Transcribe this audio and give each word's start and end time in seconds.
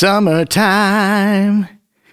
Summertime 0.00 1.68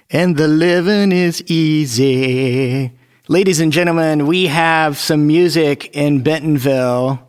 and 0.10 0.36
the 0.36 0.50
living 0.50 1.14
is 1.14 1.42
easy. 1.44 2.92
Ladies 3.30 3.62
and 3.62 3.72
gentlemen, 3.72 4.28
we 4.28 4.48
have 4.48 4.98
some 4.98 5.26
music 5.26 5.96
in 5.96 6.22
Bentonville 6.22 7.26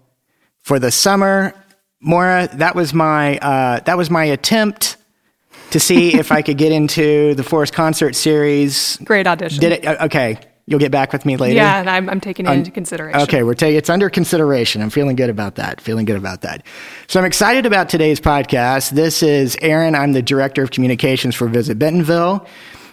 for 0.63 0.81
the 0.81 0.91
summer. 0.91 1.55
Maura, 2.01 2.49
that 2.55 2.75
was 2.75 2.93
my 2.93 3.39
uh, 3.39 3.79
that 3.85 3.97
was 3.97 4.11
my 4.11 4.25
attempt 4.25 4.97
to 5.71 5.79
see 5.79 6.17
if 6.19 6.33
I 6.33 6.43
could 6.43 6.59
get 6.59 6.73
into 6.73 7.37
the 7.37 7.45
Forest 7.45 7.73
concert 7.73 8.17
series. 8.17 8.97
Great 9.05 9.29
audition. 9.29 9.61
Did 9.61 9.71
it? 9.71 9.87
Okay, 9.87 10.41
you'll 10.69 10.79
get 10.79 10.93
back 10.93 11.13
with 11.13 11.25
me 11.25 11.37
later. 11.37 11.57
Yeah, 11.57 11.81
and 11.81 11.89
I'm, 11.89 12.09
I'm 12.11 12.21
taking 12.21 12.47
it 12.47 12.53
into 12.53 12.71
consideration. 12.71 13.21
Okay, 13.23 13.43
we're 13.43 13.55
taking 13.55 13.79
it's 13.79 13.89
under 13.91 14.11
consideration. 14.11 14.83
I'm 14.83 14.91
feeling 14.91 15.17
good 15.17 15.31
about 15.31 15.55
that. 15.55 15.81
Feeling 15.81 16.05
good 16.05 16.17
about 16.17 16.43
that. 16.43 16.65
So 17.07 17.19
I'm 17.19 17.27
excited 17.27 17.65
about 17.65 17.89
today's 17.89 18.21
podcast. 18.21 18.91
This 18.91 19.23
is 19.23 19.57
Aaron. 19.63 19.95
I'm 19.95 20.13
the 20.13 20.23
director 20.23 20.63
of 20.63 20.71
communications 20.71 21.35
for 21.35 21.49
Visit 21.49 21.79
Bentonville. 21.79 22.47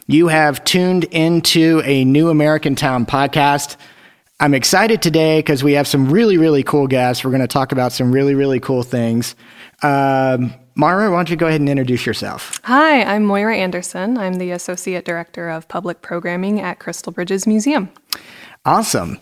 You 0.07 0.27
have 0.29 0.63
tuned 0.63 1.03
into 1.05 1.81
a 1.83 2.05
New 2.05 2.29
American 2.29 2.75
Town 2.75 3.05
podcast. 3.05 3.75
I'm 4.39 4.53
excited 4.53 5.01
today 5.01 5.39
because 5.39 5.63
we 5.63 5.73
have 5.73 5.87
some 5.87 6.11
really, 6.11 6.37
really 6.37 6.63
cool 6.63 6.87
guests. 6.87 7.23
We're 7.23 7.31
going 7.31 7.41
to 7.41 7.47
talk 7.47 7.71
about 7.71 7.91
some 7.91 8.11
really, 8.11 8.35
really 8.35 8.59
cool 8.59 8.83
things. 8.83 9.35
Um, 9.81 10.53
Mara, 10.77 11.09
why 11.09 11.19
don't 11.19 11.29
you 11.29 11.37
go 11.37 11.47
ahead 11.47 11.61
and 11.61 11.69
introduce 11.69 12.05
yourself? 12.05 12.59
Hi, 12.65 13.01
I'm 13.01 13.23
Moira 13.23 13.55
Anderson. 13.55 14.17
I'm 14.17 14.33
the 14.33 14.51
Associate 14.51 15.05
Director 15.05 15.49
of 15.49 15.69
Public 15.69 16.01
Programming 16.01 16.59
at 16.59 16.79
Crystal 16.79 17.13
Bridges 17.13 17.47
Museum. 17.47 17.89
Awesome. 18.65 19.17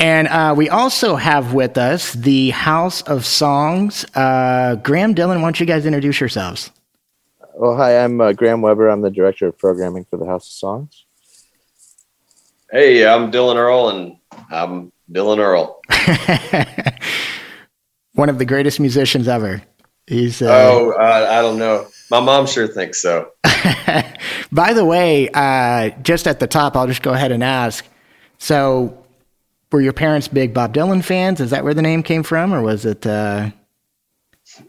And 0.00 0.26
uh, 0.26 0.54
we 0.56 0.68
also 0.68 1.14
have 1.14 1.54
with 1.54 1.78
us 1.78 2.12
the 2.14 2.50
House 2.50 3.02
of 3.02 3.24
Songs. 3.24 4.04
Uh, 4.16 4.74
Graham 4.82 5.14
Dillon, 5.14 5.42
why 5.42 5.46
don't 5.46 5.60
you 5.60 5.66
guys 5.66 5.86
introduce 5.86 6.18
yourselves? 6.18 6.72
Well, 7.54 7.76
hi, 7.76 8.02
I'm 8.02 8.20
uh, 8.20 8.32
Graham 8.32 8.60
Weber. 8.60 8.88
I'm 8.88 9.00
the 9.00 9.10
director 9.10 9.46
of 9.46 9.56
programming 9.56 10.06
for 10.10 10.16
the 10.16 10.26
House 10.26 10.48
of 10.48 10.52
Songs. 10.54 11.04
Hey, 12.68 13.06
I'm 13.06 13.30
Dylan 13.30 13.54
Earl, 13.54 13.90
and 13.90 14.16
I'm 14.50 14.90
Dylan 15.12 15.38
Earl. 15.38 15.80
One 18.14 18.28
of 18.28 18.38
the 18.38 18.44
greatest 18.44 18.80
musicians 18.80 19.28
ever. 19.28 19.62
He's. 20.06 20.40
Uh, 20.40 20.46
Oh, 20.70 20.90
uh, 20.92 21.26
I 21.30 21.42
don't 21.42 21.58
know. 21.58 21.88
My 22.10 22.20
mom 22.20 22.46
sure 22.46 22.68
thinks 22.68 23.02
so. 23.02 23.30
By 24.52 24.72
the 24.72 24.84
way, 24.84 25.28
uh, 25.34 25.90
just 26.02 26.26
at 26.26 26.38
the 26.38 26.46
top, 26.46 26.76
I'll 26.76 26.86
just 26.86 27.02
go 27.02 27.12
ahead 27.12 27.32
and 27.32 27.42
ask. 27.42 27.84
So, 28.38 29.04
were 29.72 29.80
your 29.80 29.92
parents 29.92 30.28
big 30.28 30.54
Bob 30.54 30.72
Dylan 30.72 31.02
fans? 31.02 31.40
Is 31.40 31.50
that 31.50 31.64
where 31.64 31.74
the 31.74 31.82
name 31.82 32.02
came 32.02 32.22
from, 32.22 32.54
or 32.54 32.62
was 32.62 32.84
it? 32.84 33.04
Uh... 33.04 33.50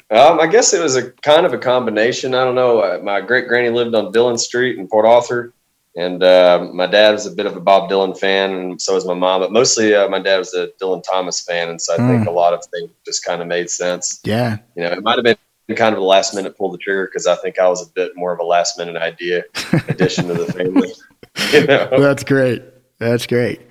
Um, 0.10 0.40
I 0.40 0.48
guess 0.48 0.74
it 0.74 0.82
was 0.82 0.96
a 0.96 1.12
kind 1.12 1.46
of 1.46 1.54
a 1.54 1.58
combination. 1.58 2.34
I 2.34 2.44
don't 2.44 2.56
know. 2.56 2.80
Uh, 2.80 3.00
my 3.04 3.22
great 3.22 3.48
granny 3.48 3.70
lived 3.70 3.94
on 3.94 4.12
Dylan 4.12 4.40
Street 4.40 4.80
in 4.80 4.88
Port 4.88 5.06
Arthur, 5.06 5.54
and 5.98 6.22
uh, 6.22 6.70
my 6.74 6.86
dad 6.86 7.12
was 7.12 7.26
a 7.26 7.32
bit 7.32 7.48
of 7.48 7.58
a 7.58 7.60
Bob 7.60 7.90
Dylan 7.90 8.18
fan, 8.18 8.54
and 8.54 8.82
so 8.82 8.94
was 8.94 9.06
my 9.06 9.16
mom. 9.16 9.42
But 9.42 9.52
mostly, 9.52 9.96
uh, 9.96 10.08
my 10.08 10.20
dad 10.20 10.38
was 10.38 10.54
a 10.54 10.70
Dylan 10.80 11.04
Thomas 11.04 11.42
fan, 11.42 11.70
and 11.70 11.82
so 11.82 11.96
I 11.96 11.98
think 11.98 12.28
a 12.28 12.32
lot 12.32 12.54
of 12.54 12.64
things 12.72 12.92
just 13.04 13.26
kind 13.26 13.42
of 13.42 13.48
made 13.48 13.72
sense. 13.72 14.22
Yeah, 14.24 14.60
You 14.76 14.84
know, 14.84 14.92
it 14.92 15.02
might 15.02 15.18
have 15.18 15.24
been 15.24 15.76
kind 15.76 15.96
of 15.96 16.00
a 16.00 16.06
last 16.06 16.36
minute 16.36 16.56
pull 16.56 16.72
the 16.72 16.78
trigger 16.78 17.08
because 17.08 17.26
I 17.26 17.36
think 17.36 17.58
I 17.58 17.68
was 17.68 17.82
a 17.82 17.92
bit 17.92 18.16
more 18.16 18.32
of 18.32 18.40
a 18.40 18.44
last 18.44 18.78
minute 18.78 18.96
idea 18.96 19.44
addition 19.88 20.28
to 20.28 20.36
the 20.36 20.54
family. 20.54 20.94
you 21.52 21.66
know? 21.66 22.00
that's 22.00 22.24
great. 22.24 22.62
That's 23.00 23.26
great. 23.26 23.62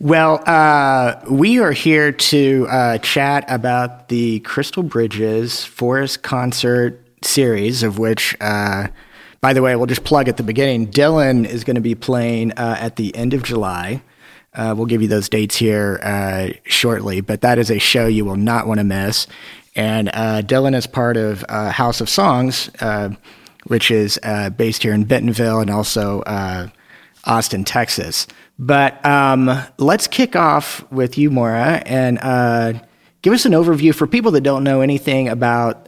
Well, 0.00 0.42
uh, 0.46 1.20
we 1.30 1.60
are 1.60 1.72
here 1.72 2.10
to 2.10 2.66
uh, 2.68 2.98
chat 2.98 3.44
about 3.48 4.08
the 4.08 4.40
Crystal 4.40 4.82
Bridges 4.82 5.64
Forest 5.64 6.22
Concert 6.22 7.04
Series, 7.24 7.84
of 7.84 7.98
which, 7.98 8.36
uh, 8.40 8.88
by 9.40 9.52
the 9.52 9.62
way, 9.62 9.76
we'll 9.76 9.86
just 9.86 10.04
plug 10.04 10.28
at 10.28 10.36
the 10.36 10.42
beginning. 10.42 10.88
Dylan 10.88 11.46
is 11.46 11.64
going 11.64 11.76
to 11.76 11.80
be 11.80 11.94
playing 11.94 12.52
uh, 12.52 12.76
at 12.78 12.96
the 12.96 13.14
end 13.14 13.34
of 13.34 13.42
July. 13.42 14.02
Uh, 14.54 14.74
we'll 14.76 14.86
give 14.86 15.02
you 15.02 15.08
those 15.08 15.28
dates 15.28 15.56
here 15.56 16.00
uh, 16.02 16.48
shortly, 16.64 17.20
but 17.20 17.42
that 17.42 17.58
is 17.58 17.70
a 17.70 17.78
show 17.78 18.06
you 18.06 18.24
will 18.24 18.36
not 18.36 18.66
want 18.66 18.78
to 18.78 18.84
miss. 18.84 19.26
And 19.76 20.08
uh, 20.08 20.42
Dylan 20.42 20.74
is 20.74 20.86
part 20.88 21.16
of 21.16 21.44
uh, 21.48 21.70
House 21.70 22.00
of 22.00 22.08
Songs, 22.08 22.68
uh, 22.80 23.10
which 23.68 23.92
is 23.92 24.18
based 24.56 24.82
here 24.82 24.92
in 24.92 25.04
Bentonville 25.04 25.60
and 25.60 25.70
also 25.70 26.22
Austin, 27.24 27.64
Texas. 27.64 28.26
But 28.58 29.04
um, 29.06 29.50
let's 29.78 30.08
kick 30.08 30.34
off 30.34 30.90
with 30.90 31.16
you, 31.16 31.30
Maura, 31.30 31.82
and 31.86 32.82
give 33.22 33.32
us 33.32 33.44
an 33.44 33.52
overview 33.52 33.94
for 33.94 34.08
people 34.08 34.32
that 34.32 34.40
don't 34.40 34.64
know 34.64 34.80
anything 34.80 35.28
about 35.28 35.86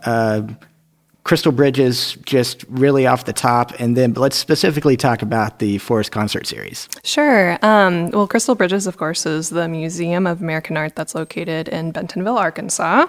Crystal 1.24 1.52
Bridges, 1.52 2.16
just 2.24 2.64
really 2.68 3.06
off 3.06 3.24
the 3.24 3.32
top, 3.32 3.72
and 3.78 3.96
then 3.96 4.14
let's 4.14 4.36
specifically 4.36 4.96
talk 4.96 5.22
about 5.22 5.58
the 5.58 5.78
Forest 5.78 6.12
Concert 6.12 6.46
Series. 6.46 6.88
Sure. 7.04 7.58
Um, 7.62 8.10
well, 8.10 8.26
Crystal 8.26 8.54
Bridges, 8.54 8.86
of 8.86 8.96
course, 8.96 9.26
is 9.26 9.50
the 9.50 9.68
Museum 9.68 10.26
of 10.26 10.40
American 10.40 10.76
Art 10.76 10.96
that's 10.96 11.14
located 11.14 11.68
in 11.68 11.92
Bentonville, 11.92 12.38
Arkansas. 12.38 13.06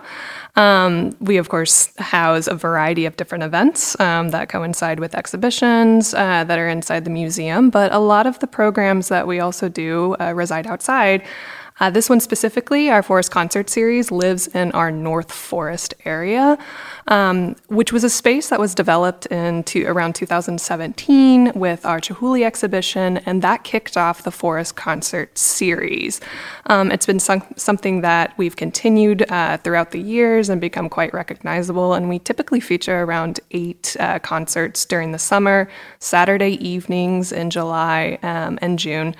Um, 0.55 1.15
we, 1.21 1.37
of 1.37 1.49
course, 1.49 1.95
house 1.97 2.47
a 2.47 2.55
variety 2.55 3.05
of 3.05 3.15
different 3.15 3.43
events 3.43 3.97
um, 3.99 4.29
that 4.29 4.49
coincide 4.49 4.99
with 4.99 5.15
exhibitions 5.15 6.13
uh, 6.13 6.43
that 6.43 6.59
are 6.59 6.67
inside 6.67 7.05
the 7.05 7.09
museum, 7.09 7.69
but 7.69 7.93
a 7.93 7.99
lot 7.99 8.27
of 8.27 8.39
the 8.39 8.47
programs 8.47 9.07
that 9.07 9.25
we 9.25 9.39
also 9.39 9.69
do 9.69 10.15
uh, 10.19 10.33
reside 10.33 10.67
outside. 10.67 11.23
Uh, 11.79 11.89
this 11.89 12.09
one 12.09 12.19
specifically, 12.19 12.89
our 12.89 13.01
Forest 13.01 13.31
Concert 13.31 13.69
Series, 13.69 14.11
lives 14.11 14.47
in 14.47 14.71
our 14.73 14.91
North 14.91 15.31
Forest 15.31 15.93
area, 16.05 16.57
um, 17.07 17.55
which 17.69 17.91
was 17.91 18.03
a 18.03 18.09
space 18.09 18.49
that 18.49 18.59
was 18.59 18.75
developed 18.75 19.25
in 19.27 19.63
around 19.87 20.13
2017 20.13 21.53
with 21.55 21.85
our 21.85 21.99
Chihuly 21.99 22.45
exhibition, 22.45 23.17
and 23.19 23.41
that 23.41 23.63
kicked 23.63 23.97
off 23.97 24.23
the 24.23 24.31
Forest 24.31 24.75
Concert 24.75 25.35
Series. 25.37 26.21
Um, 26.67 26.91
it's 26.91 27.05
been 27.05 27.19
some, 27.19 27.41
something 27.55 28.01
that 28.01 28.37
we've 28.37 28.55
continued 28.55 29.25
uh, 29.31 29.57
throughout 29.57 29.91
the 29.91 30.01
years 30.01 30.49
and 30.49 30.61
become 30.61 30.89
quite 30.89 31.13
recognizable, 31.13 31.93
and 31.93 32.09
we 32.09 32.19
typically 32.19 32.59
feature 32.59 33.01
around 33.01 33.39
eight 33.51 33.95
uh, 33.99 34.19
concerts 34.19 34.85
during 34.85 35.13
the 35.13 35.19
summer, 35.19 35.67
Saturday 35.99 36.63
evenings 36.65 37.31
in 37.31 37.49
July 37.49 38.19
um, 38.21 38.59
and 38.61 38.77
June 38.77 39.15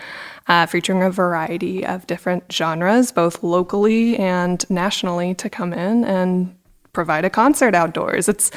uh, 0.47 0.65
featuring 0.65 1.03
a 1.03 1.09
variety 1.09 1.85
of 1.85 2.07
different 2.07 2.51
genres, 2.51 3.11
both 3.11 3.43
locally 3.43 4.17
and 4.17 4.69
nationally, 4.69 5.33
to 5.35 5.49
come 5.49 5.73
in 5.73 6.03
and 6.03 6.55
provide 6.93 7.23
a 7.23 7.29
concert 7.29 7.73
outdoors. 7.73 8.27
It's 8.27 8.51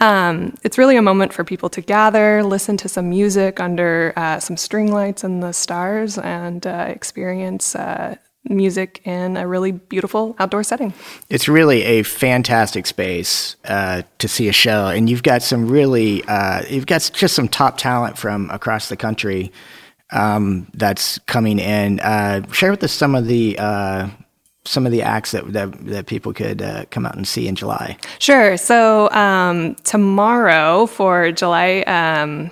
um, 0.00 0.54
it's 0.62 0.78
really 0.78 0.96
a 0.96 1.02
moment 1.02 1.32
for 1.32 1.44
people 1.44 1.68
to 1.70 1.80
gather, 1.80 2.42
listen 2.42 2.76
to 2.78 2.88
some 2.88 3.10
music 3.10 3.60
under 3.60 4.12
uh, 4.16 4.38
some 4.38 4.56
string 4.56 4.92
lights 4.92 5.24
and 5.24 5.42
the 5.42 5.52
stars, 5.52 6.18
and 6.18 6.66
uh, 6.66 6.86
experience. 6.88 7.74
Uh, 7.74 8.16
music 8.44 9.02
in 9.04 9.36
a 9.36 9.46
really 9.46 9.70
beautiful 9.70 10.34
outdoor 10.38 10.64
setting. 10.64 10.94
It's 11.28 11.46
really 11.46 11.82
a 11.82 12.02
fantastic 12.02 12.86
space 12.86 13.56
uh, 13.66 14.00
to 14.18 14.28
see 14.28 14.48
a 14.48 14.52
show, 14.52 14.86
and 14.86 15.10
you've 15.10 15.22
got 15.22 15.42
some 15.42 15.68
really, 15.68 16.24
uh, 16.24 16.62
you've 16.68 16.86
got 16.86 17.10
just 17.12 17.34
some 17.34 17.48
top 17.48 17.76
talent 17.76 18.16
from 18.16 18.48
across 18.50 18.88
the 18.88 18.96
country 18.96 19.52
um, 20.12 20.66
that's 20.74 21.18
coming 21.20 21.58
in. 21.58 22.00
Uh, 22.00 22.50
share 22.52 22.70
with 22.70 22.82
us 22.84 22.92
some 22.92 23.14
of 23.14 23.26
the 23.26 23.56
uh, 23.58 24.08
some 24.64 24.86
of 24.86 24.92
the 24.92 25.02
acts 25.02 25.32
that 25.32 25.52
that, 25.52 25.72
that 25.86 26.06
people 26.06 26.32
could 26.32 26.62
uh, 26.62 26.84
come 26.90 27.06
out 27.06 27.16
and 27.16 27.26
see 27.26 27.48
in 27.48 27.54
July. 27.54 27.96
Sure. 28.18 28.56
So 28.56 29.10
um, 29.10 29.74
tomorrow 29.84 30.86
for 30.86 31.32
July. 31.32 31.80
Um, 31.86 32.50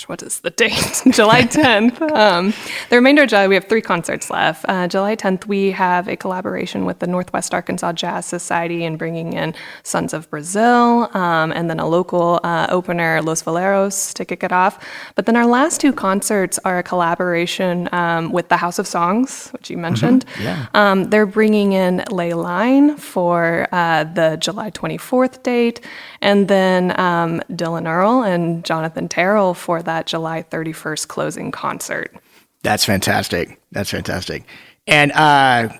gosh, 0.00 0.08
what 0.08 0.22
is 0.22 0.40
the 0.40 0.50
date? 0.50 1.02
July 1.10 1.42
10th. 1.42 2.00
Um, 2.12 2.54
the 2.88 2.96
remainder 2.96 3.22
of 3.22 3.28
July, 3.28 3.48
we 3.48 3.54
have 3.54 3.66
three 3.66 3.82
concerts 3.82 4.30
left. 4.30 4.64
Uh, 4.68 4.88
July 4.88 5.16
10th, 5.16 5.46
we 5.46 5.72
have 5.72 6.08
a 6.08 6.16
collaboration 6.16 6.84
with 6.84 7.00
the 7.00 7.06
Northwest 7.06 7.52
Arkansas 7.52 7.92
Jazz 7.92 8.26
Society 8.26 8.84
and 8.84 8.98
bringing 8.98 9.32
in 9.32 9.54
Sons 9.82 10.14
of 10.14 10.28
Brazil, 10.30 11.08
um, 11.14 11.52
and 11.52 11.68
then 11.68 11.80
a 11.80 11.88
local 11.88 12.40
uh, 12.44 12.66
opener, 12.70 13.20
Los 13.22 13.42
Valeros, 13.42 14.14
to 14.14 14.24
kick 14.24 14.42
it 14.42 14.52
off. 14.52 14.82
But 15.14 15.26
then 15.26 15.36
our 15.36 15.46
last 15.46 15.80
two 15.80 15.92
concerts 15.92 16.58
are 16.64 16.78
a 16.78 16.82
collaboration 16.82 17.88
um, 17.92 18.32
with 18.32 18.48
the 18.48 18.56
House 18.56 18.78
of 18.78 18.86
Songs, 18.86 19.50
which 19.50 19.70
you 19.70 19.76
mentioned. 19.76 20.24
Yeah. 20.40 20.66
Um, 20.74 21.10
they're 21.10 21.26
bringing 21.26 21.72
in 21.72 22.04
Ley 22.10 22.32
Line 22.32 22.96
for 22.96 23.68
uh, 23.72 24.04
the 24.04 24.36
July 24.40 24.70
24th 24.70 25.42
date, 25.42 25.80
and 26.22 26.48
then 26.48 26.98
um, 26.98 27.40
Dylan 27.50 27.86
Earl 27.86 28.22
and 28.22 28.64
Jonathan 28.64 29.08
Terrell 29.08 29.54
for 29.54 29.82
that 29.90 30.06
July 30.06 30.44
31st 30.44 31.08
closing 31.08 31.50
concert. 31.50 32.14
That's 32.62 32.84
fantastic. 32.84 33.60
That's 33.72 33.90
fantastic. 33.90 34.44
And 34.86 35.10
uh, 35.12 35.70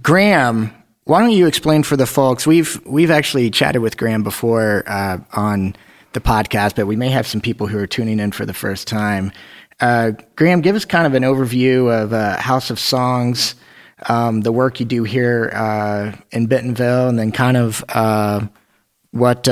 Graham, 0.00 0.72
why 1.04 1.20
don't 1.20 1.32
you 1.32 1.46
explain 1.46 1.82
for 1.82 1.96
the 1.96 2.06
folks? 2.06 2.46
We've 2.46 2.80
we've 2.86 3.10
actually 3.10 3.50
chatted 3.50 3.82
with 3.82 3.98
Graham 3.98 4.22
before 4.22 4.84
uh, 4.86 5.18
on 5.34 5.76
the 6.14 6.20
podcast, 6.20 6.76
but 6.76 6.86
we 6.86 6.96
may 6.96 7.10
have 7.10 7.26
some 7.26 7.42
people 7.42 7.66
who 7.66 7.78
are 7.78 7.86
tuning 7.86 8.20
in 8.20 8.32
for 8.32 8.46
the 8.46 8.54
first 8.54 8.88
time. 8.88 9.32
Uh, 9.80 10.12
Graham, 10.34 10.62
give 10.62 10.74
us 10.74 10.86
kind 10.86 11.06
of 11.06 11.12
an 11.12 11.22
overview 11.22 11.92
of 11.92 12.12
uh, 12.14 12.40
House 12.40 12.70
of 12.70 12.80
Songs, 12.80 13.54
um, 14.08 14.40
the 14.40 14.52
work 14.52 14.80
you 14.80 14.86
do 14.86 15.04
here 15.04 15.50
uh, 15.54 16.12
in 16.30 16.46
Bentonville, 16.46 17.08
and 17.08 17.18
then 17.18 17.32
kind 17.32 17.58
of 17.58 17.84
uh, 17.90 18.46
what 19.10 19.46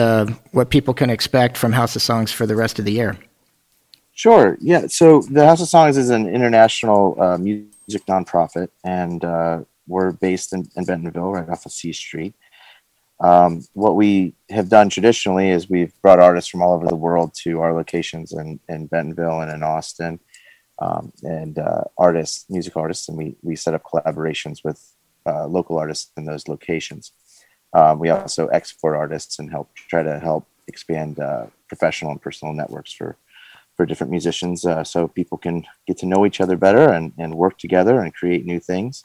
what 0.52 0.70
people 0.70 0.94
can 0.94 1.10
expect 1.10 1.58
from 1.58 1.72
House 1.72 1.96
of 1.96 2.02
Songs 2.02 2.32
for 2.32 2.46
the 2.46 2.56
rest 2.56 2.78
of 2.78 2.86
the 2.86 2.92
year. 2.92 3.18
Sure. 4.16 4.56
Yeah. 4.62 4.86
So 4.86 5.20
the 5.20 5.44
House 5.44 5.60
of 5.60 5.68
Songs 5.68 5.98
is 5.98 6.08
an 6.08 6.26
international 6.26 7.20
uh, 7.20 7.36
music 7.36 8.06
nonprofit, 8.08 8.70
and 8.82 9.22
uh, 9.22 9.60
we're 9.86 10.12
based 10.12 10.54
in, 10.54 10.66
in, 10.74 10.86
Bentonville, 10.86 11.32
right 11.32 11.48
off 11.50 11.66
of 11.66 11.72
C 11.72 11.92
Street. 11.92 12.34
Um, 13.20 13.62
what 13.74 13.94
we 13.94 14.32
have 14.48 14.70
done 14.70 14.88
traditionally 14.88 15.50
is 15.50 15.68
we've 15.68 15.92
brought 16.00 16.18
artists 16.18 16.48
from 16.48 16.62
all 16.62 16.72
over 16.72 16.86
the 16.86 16.96
world 16.96 17.34
to 17.42 17.60
our 17.60 17.74
locations 17.74 18.32
in, 18.32 18.58
in 18.70 18.86
Bentonville 18.86 19.42
and 19.42 19.52
in 19.52 19.62
Austin, 19.62 20.18
um, 20.78 21.12
and 21.22 21.58
uh, 21.58 21.82
artists, 21.98 22.46
music 22.48 22.74
artists, 22.74 23.10
and 23.10 23.18
we 23.18 23.36
we 23.42 23.54
set 23.54 23.74
up 23.74 23.82
collaborations 23.82 24.64
with 24.64 24.94
uh, 25.26 25.46
local 25.46 25.76
artists 25.76 26.10
in 26.16 26.24
those 26.24 26.48
locations. 26.48 27.12
Um, 27.74 27.98
we 27.98 28.08
also 28.08 28.46
export 28.46 28.96
artists 28.96 29.38
and 29.38 29.50
help 29.50 29.74
try 29.74 30.02
to 30.02 30.18
help 30.18 30.46
expand 30.68 31.20
uh, 31.20 31.48
professional 31.68 32.12
and 32.12 32.22
personal 32.22 32.54
networks 32.54 32.94
for 32.94 33.18
for 33.76 33.86
different 33.86 34.10
musicians 34.10 34.64
uh, 34.64 34.82
so 34.82 35.06
people 35.06 35.36
can 35.36 35.64
get 35.86 35.98
to 35.98 36.06
know 36.06 36.24
each 36.24 36.40
other 36.40 36.56
better 36.56 36.90
and, 36.90 37.12
and 37.18 37.34
work 37.34 37.58
together 37.58 38.00
and 38.00 38.14
create 38.14 38.46
new 38.46 38.58
things. 38.58 39.04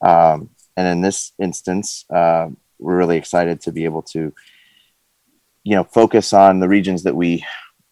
Um, 0.00 0.50
and 0.76 0.86
in 0.88 1.02
this 1.02 1.32
instance, 1.38 2.04
uh, 2.08 2.48
we're 2.78 2.96
really 2.96 3.16
excited 3.16 3.60
to 3.62 3.72
be 3.72 3.84
able 3.84 4.02
to, 4.02 4.32
you 5.64 5.74
know, 5.74 5.84
focus 5.84 6.32
on 6.32 6.60
the 6.60 6.68
regions 6.68 7.02
that 7.02 7.16
we 7.16 7.44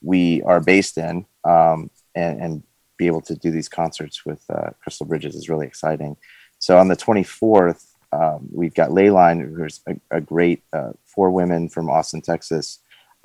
we 0.02 0.42
are 0.42 0.60
based 0.60 0.98
in 0.98 1.26
um, 1.44 1.90
and, 2.14 2.40
and, 2.40 2.62
be 2.98 3.06
able 3.06 3.20
to 3.20 3.34
do 3.34 3.50
these 3.50 3.68
concerts 3.68 4.24
with 4.24 4.42
uh, 4.48 4.70
Crystal 4.80 5.04
Bridges 5.04 5.34
is 5.34 5.50
really 5.50 5.66
exciting. 5.66 6.16
So 6.58 6.78
on 6.78 6.88
the 6.88 6.96
24th, 6.96 7.84
um, 8.10 8.48
we've 8.50 8.72
got 8.72 8.88
Leyline, 8.88 9.54
who's 9.54 9.82
a, 9.86 10.00
a 10.10 10.20
great 10.22 10.62
uh, 10.72 10.92
four 11.04 11.30
women 11.30 11.68
from 11.68 11.90
Austin, 11.90 12.22
Texas. 12.22 12.78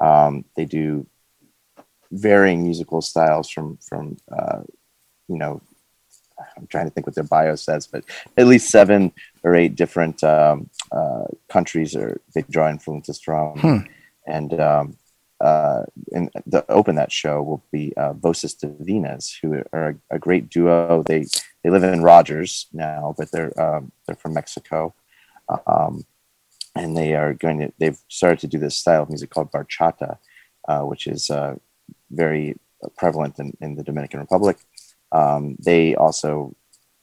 Um, 0.04 0.44
they 0.58 0.66
do 0.66 1.08
varying 2.12 2.64
musical 2.64 3.02
styles 3.02 3.50
from 3.50 3.78
from 3.78 4.18
uh, 4.32 4.62
you 5.28 5.38
know 5.38 5.62
I'm 6.58 6.68
trying 6.68 6.86
to 6.86 6.92
think 6.92 7.08
what 7.08 7.16
their 7.16 7.24
bio 7.24 7.56
says, 7.56 7.88
but 7.88 8.04
at 8.38 8.48
least 8.48 8.70
seven 8.70 9.12
or 9.44 9.56
eight 9.56 9.76
different 9.76 10.24
um, 10.24 10.70
uh, 10.92 11.26
countries 11.50 11.96
are 11.96 12.20
they 12.34 12.44
draw 12.50 12.70
influences 12.70 13.20
from, 13.20 13.58
hmm. 13.60 13.78
and 14.28 14.60
um, 14.60 14.98
uh, 15.40 15.84
and 16.14 16.30
the 16.46 16.70
open 16.70 16.96
that 16.96 17.12
show 17.12 17.42
will 17.42 17.64
be 17.72 17.94
uh, 17.98 18.14
Voces 18.14 18.56
Divinas, 18.56 19.34
who 19.42 19.64
are 19.74 19.90
a, 19.90 20.16
a, 20.16 20.20
great 20.20 20.50
duo. 20.50 21.04
They 21.04 21.26
they 21.64 21.70
live 21.70 21.84
in 21.84 22.04
Rogers 22.04 22.68
now, 22.74 23.16
but 23.18 23.32
they're 23.32 23.60
um, 23.60 23.92
they're 24.06 24.16
from 24.16 24.34
Mexico, 24.34 24.94
um, 25.66 26.06
and 26.76 26.96
they 26.96 27.16
are 27.16 27.34
going 27.34 27.60
to 27.60 27.74
they've 27.80 28.00
started 28.08 28.40
to 28.42 28.48
do 28.48 28.60
this 28.60 28.76
style 28.76 29.04
of 29.04 29.10
music 29.10 29.32
called 29.32 29.52
bachata, 29.52 30.18
uh, 30.68 30.82
which 30.82 31.08
is 31.08 31.30
uh, 31.30 31.56
very 32.12 32.56
prevalent 32.98 33.40
in, 33.40 33.56
in 33.62 33.76
the 33.76 33.84
Dominican 33.84 34.20
Republic. 34.20 34.58
Um, 35.12 35.56
they 35.60 35.96
also 35.96 36.56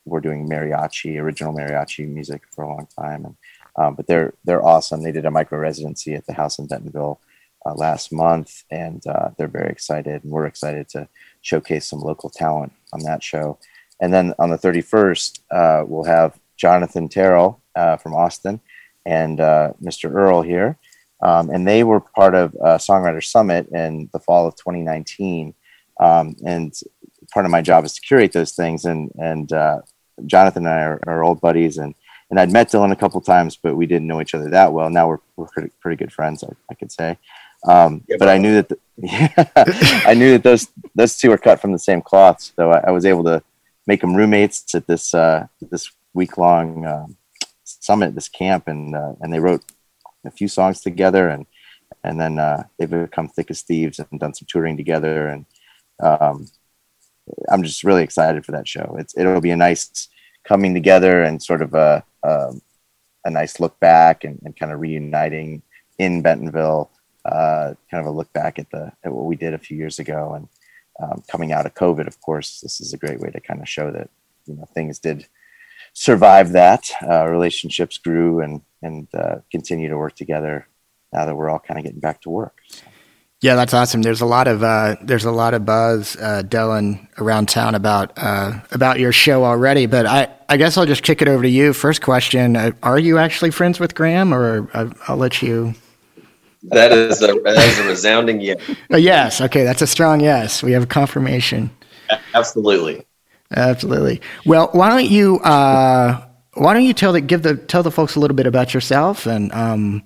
were 0.05 0.21
doing 0.21 0.49
mariachi, 0.49 1.21
original 1.21 1.55
mariachi 1.55 2.09
music 2.09 2.43
for 2.55 2.65
a 2.65 2.69
long 2.69 2.89
time, 2.99 3.25
and 3.25 3.37
um, 3.77 3.95
but 3.95 4.07
they're 4.07 4.35
they're 4.45 4.65
awesome. 4.65 5.03
They 5.03 5.13
did 5.13 5.27
a 5.27 5.31
micro 5.31 5.59
residency 5.59 6.15
at 6.15 6.27
the 6.27 6.33
house 6.33 6.59
in 6.59 6.67
Bentonville 6.67 7.21
uh, 7.65 7.75
last 7.75 8.13
month, 8.13 8.65
and 8.71 9.07
uh, 9.07 9.31
they're 9.37 9.47
very 9.47 9.71
excited, 9.71 10.25
and 10.25 10.33
we're 10.33 10.47
excited 10.47 10.89
to 10.91 11.09
showcase 11.43 11.87
some 11.87 12.01
local 12.01 12.31
talent 12.31 12.73
on 12.93 13.01
that 13.01 13.23
show. 13.23 13.59
And 14.01 14.13
then 14.13 14.35
on 14.39 14.51
the 14.51 14.59
31st, 14.59 15.41
uh, 15.51 15.85
we'll 15.87 16.05
have 16.05 16.39
Jonathan 16.57 17.09
Terrell 17.09 17.61
uh, 17.75 17.97
from 17.97 18.15
Austin 18.15 18.61
and 19.07 19.41
uh, 19.41 19.73
Mr. 19.83 20.13
Earl 20.13 20.43
here, 20.43 20.77
um, 21.21 21.51
and 21.51 21.67
they 21.67 21.85
were 21.85 22.01
part 22.01 22.35
of 22.35 22.55
a 22.55 22.77
Songwriter 22.77 23.25
Summit 23.25 23.69
in 23.69 24.09
the 24.13 24.21
fall 24.21 24.47
of 24.47 24.57
2019. 24.57 25.55
Um, 26.01 26.37
and 26.47 26.73
part 27.33 27.45
of 27.45 27.51
my 27.51 27.61
job 27.61 27.85
is 27.85 27.95
to 27.95 28.01
curate 28.01 28.33
those 28.33 28.53
things. 28.53 28.85
And 28.85 29.11
and 29.19 29.53
uh, 29.53 29.81
Jonathan 30.27 30.67
and 30.67 30.75
I 30.75 30.83
are, 30.83 31.01
are, 31.07 31.25
old 31.25 31.41
buddies, 31.41 31.79
and 31.79 31.95
and 32.31 32.39
I'd 32.39 32.53
met 32.53 32.71
Dylan 32.71 32.93
a 32.93 32.97
couple 32.97 33.21
times, 33.21 33.57
but 33.57 33.77
we 33.77 33.87
didn't 33.87 34.07
know 34.07 34.21
each 34.21 34.35
other 34.35 34.51
that 34.51 34.73
well. 34.73 34.91
Now 34.91 35.09
we're 35.09 35.19
we're 35.37 35.47
pretty, 35.47 35.71
pretty 35.81 35.97
good 35.97 36.13
friends, 36.13 36.45
I, 36.45 36.53
I 36.71 36.75
could 36.75 36.93
say. 36.93 37.19
Um, 37.67 38.05
yeah, 38.09 38.17
but 38.19 38.29
I 38.29 38.39
knew 38.39 38.55
that 38.55 38.69
the, 38.69 38.79
yeah, 38.99 39.33
I 40.07 40.15
knew 40.15 40.33
that 40.33 40.45
those 40.45 40.69
those 40.95 41.17
two 41.17 41.31
were 41.31 41.39
cut 41.39 41.61
from 41.61 41.73
the 41.73 41.79
same 41.79 42.01
cloth, 42.01 42.53
so 42.55 42.71
I, 42.71 42.89
I 42.89 42.91
was 42.93 43.05
able 43.05 43.25
to 43.25 43.43
make 43.87 44.01
them 44.01 44.15
roommates 44.15 44.75
at 44.75 44.87
this 44.87 45.15
uh, 45.15 45.49
this 45.61 45.91
week 46.15 46.39
long 46.39 46.85
uh, 46.87 47.07
summit, 47.65 48.15
this 48.15 48.29
camp, 48.29 48.69
and 48.69 48.95
uh, 48.95 49.15
and 49.21 49.33
they 49.33 49.41
wrote 49.41 49.65
a 50.29 50.37
few 50.37 50.49
songs 50.49 50.81
together, 50.81 51.29
and 51.29 51.47
and 52.05 52.21
then 52.21 52.39
uh, 52.39 52.65
they've 52.79 52.91
become 52.91 53.29
thick 53.29 53.51
as 53.51 53.63
thieves 53.63 53.99
and 53.99 54.21
done 54.21 54.35
some 54.35 54.47
touring 54.49 54.77
together, 54.77 55.29
and 55.29 55.45
um, 56.01 56.49
I'm 57.51 57.63
just 57.63 57.85
really 57.85 58.03
excited 58.03 58.45
for 58.45 58.53
that 58.53 58.69
show. 58.69 58.97
It's 58.99 59.17
it'll 59.17 59.41
be 59.41 59.51
a 59.51 59.57
nice 59.57 60.09
coming 60.45 60.75
together 60.75 61.23
and 61.23 61.43
sort 61.43 61.63
of 61.63 61.75
a 61.75 62.05
a, 62.23 62.53
a 63.25 63.31
nice 63.31 63.61
look 63.61 63.79
back 63.81 64.25
and, 64.25 64.41
and, 64.45 64.57
kind 64.57 64.73
of 64.73 64.81
reuniting 64.81 65.63
in 65.99 66.23
Bentonville. 66.23 66.91
Uh, 67.25 67.75
kind 67.91 68.01
of 68.01 68.07
a 68.07 68.17
look 68.17 68.33
back 68.33 68.59
at 68.59 68.71
the 68.71 68.93
at 69.05 69.13
what 69.13 69.27
we 69.27 69.37
did 69.37 69.55
a 69.55 69.59
few 69.59 69.77
years 69.77 69.99
ago 69.99 70.35
and 70.35 70.49
um, 71.01 71.23
coming 71.29 71.53
out 71.53 71.67
of 71.67 71.75
COVID. 71.75 72.07
Of 72.07 72.21
course, 72.21 72.61
this 72.61 72.81
is 72.81 72.93
a 72.93 72.99
great 72.99 73.21
way 73.21 73.31
to 73.31 73.41
kind 73.41 73.61
of 73.61 73.69
show 73.69 73.91
that 73.91 74.09
you 74.47 74.55
know 74.55 74.65
things 74.75 74.99
did 74.99 75.27
survive 75.93 76.53
that. 76.53 76.91
Uh, 77.09 77.27
relationships 77.27 77.99
grew 77.99 78.41
and 78.41 78.63
and 78.83 79.09
uh, 79.15 79.37
continue 79.51 79.89
to 79.89 79.97
work 79.97 80.15
together 80.15 80.69
now 81.13 81.27
that 81.27 81.35
we're 81.35 81.51
all 81.51 81.59
kind 81.59 81.79
of 81.79 81.85
getting 81.85 82.01
back 82.01 82.21
to 82.23 82.31
work. 82.31 82.61
So. 82.69 82.83
Yeah, 83.41 83.55
that's 83.55 83.73
awesome. 83.73 84.03
There's 84.03 84.21
a 84.21 84.27
lot 84.27 84.49
of 84.49 84.65
uh, 84.65 84.97
there's 85.01 85.25
a 85.25 85.31
lot 85.31 85.55
of 85.55 85.65
buzz, 85.65 86.17
uh, 86.17 86.43
Dylan, 86.45 87.07
around 87.19 87.49
town 87.49 87.77
about 87.77 88.13
uh, 88.17 88.61
about 88.73 88.99
your 88.99 89.13
show 89.13 89.45
already. 89.45 89.87
But 89.87 90.07
I, 90.07 90.29
I 90.49 90.57
guess 90.57 90.77
I'll 90.77 90.87
just 90.87 91.05
kick 91.05 91.23
it 91.23 91.29
over 91.29 91.45
to 91.45 91.49
you. 91.49 91.73
First 91.73 92.03
question: 92.03 92.57
uh, 92.57 92.73
Are 92.83 92.99
you 92.99 93.17
actually 93.19 93.53
friends 93.53 93.79
with 93.79 93.95
Graham, 93.95 94.35
or 94.35 94.69
I'll, 94.75 94.89
uh, 94.89 94.93
I'll 95.07 95.17
let 95.17 95.41
you? 95.41 95.75
That 96.65 96.91
is 96.91 97.23
a 97.23 97.27
that 97.45 97.59
is 97.59 97.79
a 97.79 97.87
resounding 97.87 98.41
yes. 98.41 98.61
a 98.91 98.99
yes. 98.99 99.41
Okay, 99.41 99.63
that's 99.63 99.83
a 99.83 99.87
strong 99.87 100.19
yes. 100.19 100.61
We 100.61 100.73
have 100.73 100.83
a 100.83 100.87
confirmation. 100.87 101.71
Absolutely. 102.35 103.07
Absolutely. 103.55 104.21
Well, 104.45 104.69
why 104.73 104.91
don't 104.91 105.09
you 105.11 105.39
uh, 105.41 106.23
why 106.55 106.75
don't 106.75 106.85
you 106.85 106.93
tell 106.93 107.13
the 107.13 107.21
give 107.21 107.43
the 107.43 107.57
tell 107.57 107.83
the 107.83 107.91
folks 107.91 108.17
a 108.17 108.21
little 108.21 108.37
bit 108.37 108.47
about 108.47 108.75
yourself 108.75 109.27
and 109.27 109.53
um, 109.53 110.03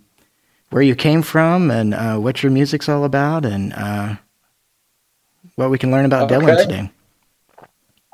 where 0.71 0.83
you 0.83 0.95
came 0.95 1.23
from 1.23 1.71
and 1.71 1.95
uh, 1.95 2.17
what 2.19 2.43
your 2.43 2.53
music's 2.53 2.89
all 2.89 3.05
about 3.05 3.45
and 3.45 3.73
uh, 3.73 4.17
what 5.57 5.71
we 5.71 5.79
can 5.79 5.91
learn 5.91 6.05
about 6.05 6.31
okay. 6.31 6.41
Dylan 6.41 6.57
today. 6.57 6.91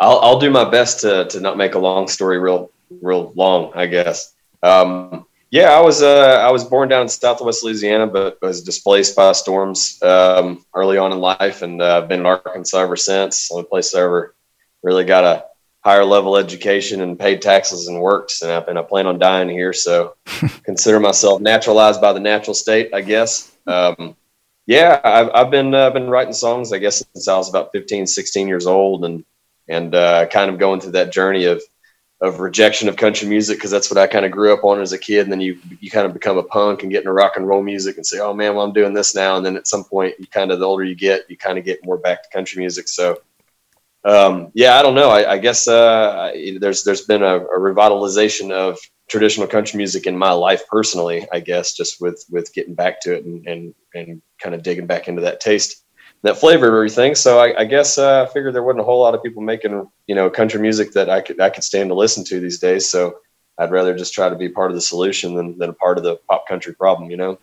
I'll, 0.01 0.19
I'll 0.21 0.39
do 0.39 0.51
my 0.51 0.69
best 0.69 1.01
to, 1.01 1.27
to 1.27 1.41
not 1.41 1.57
make 1.57 1.75
a 1.75 1.79
long 1.79 2.09
story 2.09 2.39
real 2.39 2.71
real 3.03 3.33
long, 3.35 3.73
I 3.75 3.87
guess. 3.87 4.35
Um, 4.63 5.27
yeah, 5.51 5.71
I 5.71 5.81
was 5.81 6.03
uh, 6.03 6.43
I 6.47 6.51
was 6.51 6.65
born 6.65 6.89
down 6.89 7.03
in 7.03 7.09
Southwest 7.09 7.65
Louisiana, 7.65 8.07
but 8.07 8.41
was 8.43 8.63
displaced 8.63 9.17
by 9.17 9.33
storms 9.33 10.01
um, 10.03 10.65
early 10.75 10.99
on 10.99 11.13
in 11.13 11.19
life, 11.19 11.63
and 11.63 11.81
uh, 11.81 11.99
I've 11.99 12.09
been 12.09 12.21
in 12.21 12.27
Arkansas 12.27 12.79
ever 12.79 12.97
since. 12.97 13.51
Only 13.51 13.65
place 13.65 13.95
I 13.95 14.03
ever 14.03 14.35
really 14.83 15.05
got 15.05 15.25
a 15.25 15.45
higher 15.81 16.05
level 16.05 16.37
education 16.37 17.01
and 17.01 17.19
paid 17.19 17.41
taxes 17.41 17.89
and 17.89 18.01
worked, 18.01 18.43
and 18.43 18.51
I, 18.51 18.59
and 18.69 18.79
I 18.79 18.83
plan 18.83 19.07
on 19.07 19.19
dying 19.19 19.49
here. 19.49 19.73
So 19.73 20.15
consider 20.65 21.01
myself 21.01 21.41
naturalized 21.41 22.01
by 22.01 22.13
the 22.13 22.21
natural 22.21 22.55
state, 22.55 22.91
I 22.93 23.01
guess. 23.01 23.53
Um, 23.67 24.17
yeah, 24.67 25.01
I've, 25.03 25.31
I've 25.35 25.51
been 25.51 25.75
uh, 25.75 25.91
been 25.91 26.11
writing 26.11 26.35
songs, 26.35 26.73
I 26.73 26.79
guess, 26.79 27.03
since 27.15 27.27
I 27.29 27.37
was 27.37 27.49
about 27.49 27.73
15, 27.73 28.07
16 28.07 28.49
years 28.49 28.67
old, 28.67 29.05
and 29.05 29.25
and 29.69 29.95
uh, 29.95 30.27
kind 30.27 30.51
of 30.51 30.59
going 30.59 30.81
through 30.81 30.93
that 30.93 31.13
journey 31.13 31.45
of 31.45 31.63
of 32.21 32.41
rejection 32.41 32.89
of 32.89 32.97
country 32.97 33.29
music 33.29 33.59
because 33.59 33.71
that's 33.71 33.91
what 33.91 33.99
I 33.99 34.09
kind 34.09 34.27
of 34.27 34.33
grew 34.33 34.53
up 34.53 34.65
on 34.65 34.81
as 34.81 34.93
a 34.93 34.99
kid. 34.99 35.23
And 35.23 35.33
then 35.33 35.41
you 35.41 35.59
you 35.81 35.91
kind 35.91 36.05
of 36.05 36.13
become 36.13 36.37
a 36.37 36.43
punk 36.43 36.83
and 36.83 36.91
get 36.91 36.99
into 36.99 37.13
rock 37.13 37.37
and 37.37 37.47
roll 37.47 37.63
music 37.63 37.97
and 37.97 38.07
say, 38.07 38.19
oh 38.19 38.35
man, 38.35 38.55
well 38.55 38.65
I'm 38.65 38.73
doing 38.73 38.93
this 38.93 39.15
now. 39.15 39.37
And 39.37 39.47
then 39.47 39.57
at 39.57 39.69
some 39.69 39.85
point, 39.85 40.17
you 40.19 40.27
kind 40.27 40.51
of 40.51 40.59
the 40.59 40.67
older 40.67 40.85
you 40.85 40.97
get, 40.97 41.31
you 41.31 41.37
kind 41.37 41.59
of 41.59 41.65
get 41.65 41.85
more 41.85 41.97
back 41.97 42.25
to 42.25 42.29
country 42.31 42.61
music. 42.61 42.89
So 42.89 43.23
um, 44.09 44.51
yeah, 44.55 44.79
I 44.79 44.83
don't 44.83 44.95
know. 44.95 45.11
I, 45.11 45.33
I 45.33 45.39
guess 45.39 45.69
uh, 45.69 46.33
there's 46.61 46.83
there's 46.83 47.03
been 47.03 47.23
a, 47.23 47.37
a, 47.37 47.59
revitalization 47.59 48.51
of 48.51 48.79
traditional 49.07 49.47
country 49.47 49.77
music 49.77 50.07
in 50.07 50.17
my 50.17 50.33
life 50.33 50.63
personally. 50.67 51.27
I 51.31 51.41
guess 51.41 51.75
just 51.75 52.01
with 52.01 52.25
with 52.31 52.55
getting 52.55 52.75
back 52.75 53.03
to 53.03 53.15
it 53.15 53.27
and 53.27 53.47
and, 53.47 53.75
and 53.95 54.23
kind 54.41 54.55
of 54.55 54.63
digging 54.63 54.87
back 54.87 55.09
into 55.09 55.21
that 55.23 55.41
taste, 55.41 55.85
that 56.23 56.39
flavor 56.39 56.69
of 56.69 56.75
everything. 56.75 57.15
So 57.15 57.39
I, 57.39 57.61
I 57.61 57.65
guess 57.67 57.99
uh, 57.99 58.23
I 58.23 58.33
figured 58.33 58.55
there 58.55 58.63
wasn't 58.63 58.81
a 58.81 58.85
whole 58.85 59.03
lot 59.03 59.15
of 59.15 59.23
people 59.23 59.43
making 59.43 59.87
you 60.07 60.15
know 60.15 60.31
country 60.31 60.61
music 60.61 60.93
that 60.93 61.11
I 61.11 61.21
could 61.21 61.39
I 61.39 61.51
could 61.51 61.65
stand 61.65 61.91
to 61.91 61.95
listen 61.95 62.25
to 62.25 62.41
these 62.41 62.61
days. 62.61 62.89
So 62.89 63.19
I'd 63.59 63.71
rather 63.71 63.95
just 63.95 64.15
try 64.15 64.31
to 64.31 64.37
be 64.37 64.49
part 64.49 64.71
of 64.71 64.75
the 64.75 64.81
solution 64.81 65.35
than 65.35 65.59
than 65.59 65.69
a 65.69 65.75
part 65.75 65.99
of 65.99 66.05
the 66.05 66.17
pop 66.31 66.49
country 66.49 66.75
problem. 66.75 67.11
You 67.11 67.19
know. 67.19 67.39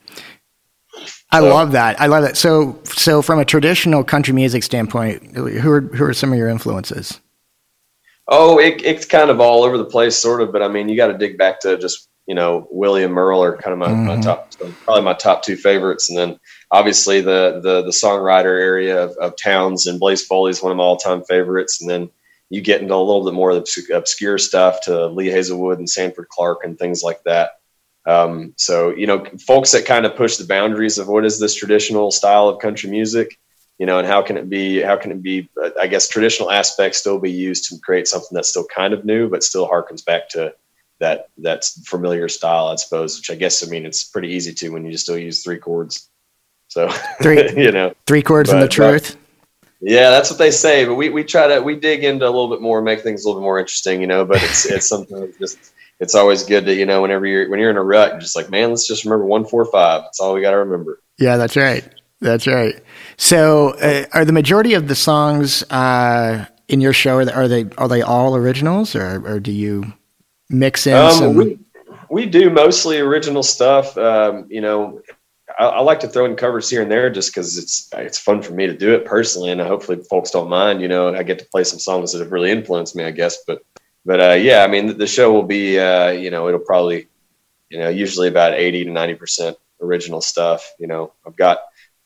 I 1.35 1.39
so, 1.39 1.53
love 1.53 1.71
that. 1.73 1.99
I 1.99 2.07
love 2.07 2.23
that. 2.23 2.37
So, 2.37 2.79
so 2.85 3.21
from 3.21 3.39
a 3.39 3.45
traditional 3.45 4.03
country 4.03 4.33
music 4.33 4.63
standpoint, 4.63 5.35
who 5.35 5.71
are 5.71 5.81
who 5.81 6.05
are 6.05 6.13
some 6.13 6.31
of 6.31 6.37
your 6.37 6.49
influences? 6.49 7.19
Oh, 8.27 8.59
it, 8.59 8.83
it's 8.83 9.05
kind 9.05 9.29
of 9.29 9.39
all 9.39 9.63
over 9.63 9.77
the 9.77 9.85
place, 9.85 10.15
sort 10.15 10.41
of. 10.41 10.51
But 10.51 10.63
I 10.63 10.67
mean, 10.67 10.89
you 10.89 10.95
got 10.95 11.07
to 11.07 11.17
dig 11.17 11.37
back 11.37 11.59
to 11.61 11.77
just 11.77 12.09
you 12.27 12.33
know, 12.33 12.67
Willie 12.71 13.03
and 13.03 13.13
Merle 13.13 13.43
are 13.43 13.57
kind 13.57 13.73
of 13.73 13.79
my, 13.79 13.87
Mhm. 13.89 14.05
my 14.05 14.21
top, 14.21 14.51
probably 14.83 15.03
my 15.03 15.13
top 15.13 15.43
two 15.43 15.55
favorites. 15.55 16.09
And 16.09 16.17
then 16.17 16.39
obviously 16.71 17.21
the, 17.21 17.59
the, 17.61 17.83
the 17.83 17.91
songwriter 17.91 18.45
area 18.45 19.03
of, 19.03 19.11
of 19.17 19.35
Townes 19.35 19.85
and 19.85 19.99
Blaze 19.99 20.25
Foley 20.25 20.49
is 20.51 20.61
one 20.61 20.71
of 20.71 20.77
my 20.77 20.83
all 20.83 20.97
time 20.97 21.23
favorites. 21.23 21.81
And 21.81 21.89
then 21.89 22.09
you 22.49 22.61
get 22.61 22.81
into 22.81 22.95
a 22.95 22.97
little 22.97 23.25
bit 23.25 23.33
more 23.33 23.51
of 23.51 23.63
the 23.63 23.93
obscure 23.95 24.37
stuff 24.37 24.81
to 24.81 25.07
Lee 25.07 25.27
Hazlewood 25.27 25.77
and 25.77 25.89
Sanford 25.89 26.29
Clark 26.29 26.63
and 26.63 26.77
things 26.77 27.03
like 27.03 27.23
that. 27.23 27.59
Um, 28.07 28.53
so, 28.55 28.91
you 28.91 29.07
know, 29.07 29.25
folks 29.45 29.71
that 29.71 29.85
kind 29.85 30.05
of 30.05 30.15
push 30.15 30.37
the 30.37 30.45
boundaries 30.45 30.97
of 30.97 31.07
what 31.07 31.25
is 31.25 31.39
this 31.39 31.55
traditional 31.55 32.11
style 32.11 32.47
of 32.47 32.59
country 32.61 32.89
music, 32.89 33.39
you 33.79 33.85
know, 33.85 33.97
and 33.97 34.07
how 34.07 34.21
can 34.21 34.37
it 34.37 34.47
be, 34.49 34.81
how 34.81 34.95
can 34.95 35.11
it 35.11 35.23
be, 35.23 35.49
uh, 35.61 35.71
I 35.81 35.87
guess, 35.87 36.07
traditional 36.07 36.51
aspects 36.51 36.99
still 36.99 37.19
be 37.19 37.31
used 37.31 37.69
to 37.69 37.79
create 37.79 38.07
something 38.07 38.29
that's 38.33 38.49
still 38.49 38.65
kind 38.65 38.93
of 38.93 39.05
new, 39.05 39.27
but 39.27 39.43
still 39.43 39.67
harkens 39.67 40.05
back 40.05 40.29
to 40.29 40.53
that, 40.99 41.29
that 41.39 41.65
familiar 41.85 42.29
style, 42.29 42.67
I 42.67 42.75
suppose, 42.75 43.17
which 43.17 43.31
I 43.31 43.35
guess, 43.35 43.65
I 43.65 43.69
mean, 43.69 43.85
it's 43.85 44.03
pretty 44.03 44.29
easy 44.29 44.53
to 44.53 44.69
when 44.69 44.85
you 44.85 44.91
just 44.91 45.05
still 45.05 45.17
use 45.17 45.43
three 45.43 45.57
chords. 45.57 46.09
So, 46.67 46.89
Three 47.21 47.51
you 47.63 47.71
know, 47.71 47.93
three 48.05 48.21
chords 48.21 48.51
and 48.51 48.61
the 48.61 48.67
truth. 48.67 49.17
yeah, 49.81 50.09
that's 50.09 50.29
what 50.29 50.39
they 50.39 50.51
say. 50.51 50.85
But 50.85 50.95
we, 50.95 51.09
we 51.09 51.23
try 51.23 51.47
to 51.47 51.61
we 51.61 51.75
dig 51.75 52.03
into 52.03 52.25
a 52.25 52.27
little 52.27 52.49
bit 52.49 52.61
more, 52.61 52.81
make 52.81 53.01
things 53.01 53.23
a 53.23 53.27
little 53.27 53.41
bit 53.41 53.45
more 53.45 53.59
interesting, 53.59 54.01
you 54.01 54.07
know. 54.07 54.25
But 54.25 54.43
it's 54.43 54.65
it's 54.65 54.87
something 54.87 55.31
just 55.39 55.73
it's 55.99 56.15
always 56.15 56.43
good 56.43 56.65
to 56.65 56.73
you 56.73 56.85
know 56.85 57.01
whenever 57.01 57.25
you're 57.25 57.49
when 57.49 57.59
you're 57.59 57.69
in 57.69 57.77
a 57.77 57.83
rut, 57.83 58.11
you're 58.11 58.19
just 58.19 58.35
like 58.35 58.49
man, 58.49 58.69
let's 58.69 58.87
just 58.87 59.05
remember 59.05 59.25
one 59.25 59.45
four 59.45 59.65
five. 59.65 60.03
That's 60.03 60.19
all 60.19 60.33
we 60.33 60.41
got 60.41 60.51
to 60.51 60.57
remember. 60.57 61.01
Yeah, 61.17 61.37
that's 61.37 61.55
right. 61.55 61.87
That's 62.21 62.47
right. 62.47 62.81
So, 63.17 63.71
uh, 63.81 64.05
are 64.13 64.25
the 64.25 64.33
majority 64.33 64.73
of 64.73 64.87
the 64.87 64.95
songs 64.95 65.63
uh, 65.69 66.45
in 66.67 66.81
your 66.81 66.93
show 66.93 67.17
are 67.17 67.25
they 67.25 67.33
are 67.33 67.47
they, 67.47 67.65
are 67.77 67.87
they 67.87 68.01
all 68.01 68.35
originals, 68.35 68.95
or 68.95 69.25
or 69.27 69.39
do 69.39 69.51
you 69.51 69.93
mix 70.49 70.87
in 70.87 70.95
Um, 70.95 71.11
some? 71.11 71.35
we 71.35 71.59
we 72.09 72.25
do 72.25 72.49
mostly 72.49 72.99
original 72.99 73.43
stuff. 73.43 73.97
Um, 73.97 74.45
you 74.49 74.61
know, 74.61 75.01
I, 75.59 75.65
I 75.65 75.79
like 75.81 75.99
to 76.01 76.07
throw 76.07 76.25
in 76.25 76.35
covers 76.35 76.69
here 76.69 76.81
and 76.81 76.91
there 76.91 77.09
just 77.09 77.33
because 77.33 77.57
it's 77.57 77.89
it's 77.93 78.17
fun 78.17 78.41
for 78.41 78.53
me 78.53 78.67
to 78.67 78.75
do 78.75 78.93
it 78.93 79.05
personally, 79.05 79.51
and 79.51 79.61
hopefully 79.61 80.01
folks 80.09 80.31
don't 80.31 80.49
mind. 80.49 80.81
You 80.81 80.87
know, 80.87 81.13
I 81.13 81.23
get 81.23 81.39
to 81.39 81.45
play 81.45 81.63
some 81.63 81.79
songs 81.79 82.11
that 82.11 82.19
have 82.19 82.31
really 82.31 82.51
influenced 82.51 82.95
me, 82.95 83.03
I 83.03 83.11
guess. 83.11 83.37
But 83.45 83.61
but 84.05 84.19
uh, 84.21 84.33
yeah, 84.33 84.63
I 84.63 84.67
mean, 84.67 84.97
the, 84.97 85.07
show 85.07 85.31
will 85.33 85.43
be 85.43 85.79
uh, 85.79 86.09
you 86.09 86.29
know 86.31 86.47
it'll 86.47 86.59
probably 86.59 87.07
you 87.69 87.79
know 87.79 87.89
usually 87.89 88.27
about 88.27 88.53
eighty 88.53 88.83
to 88.85 88.91
ninety 88.91 89.15
percent 89.15 89.57
original 89.81 90.21
stuff. 90.21 90.71
You 90.79 90.87
know, 90.87 91.13
I've 91.25 91.35
got. 91.35 91.59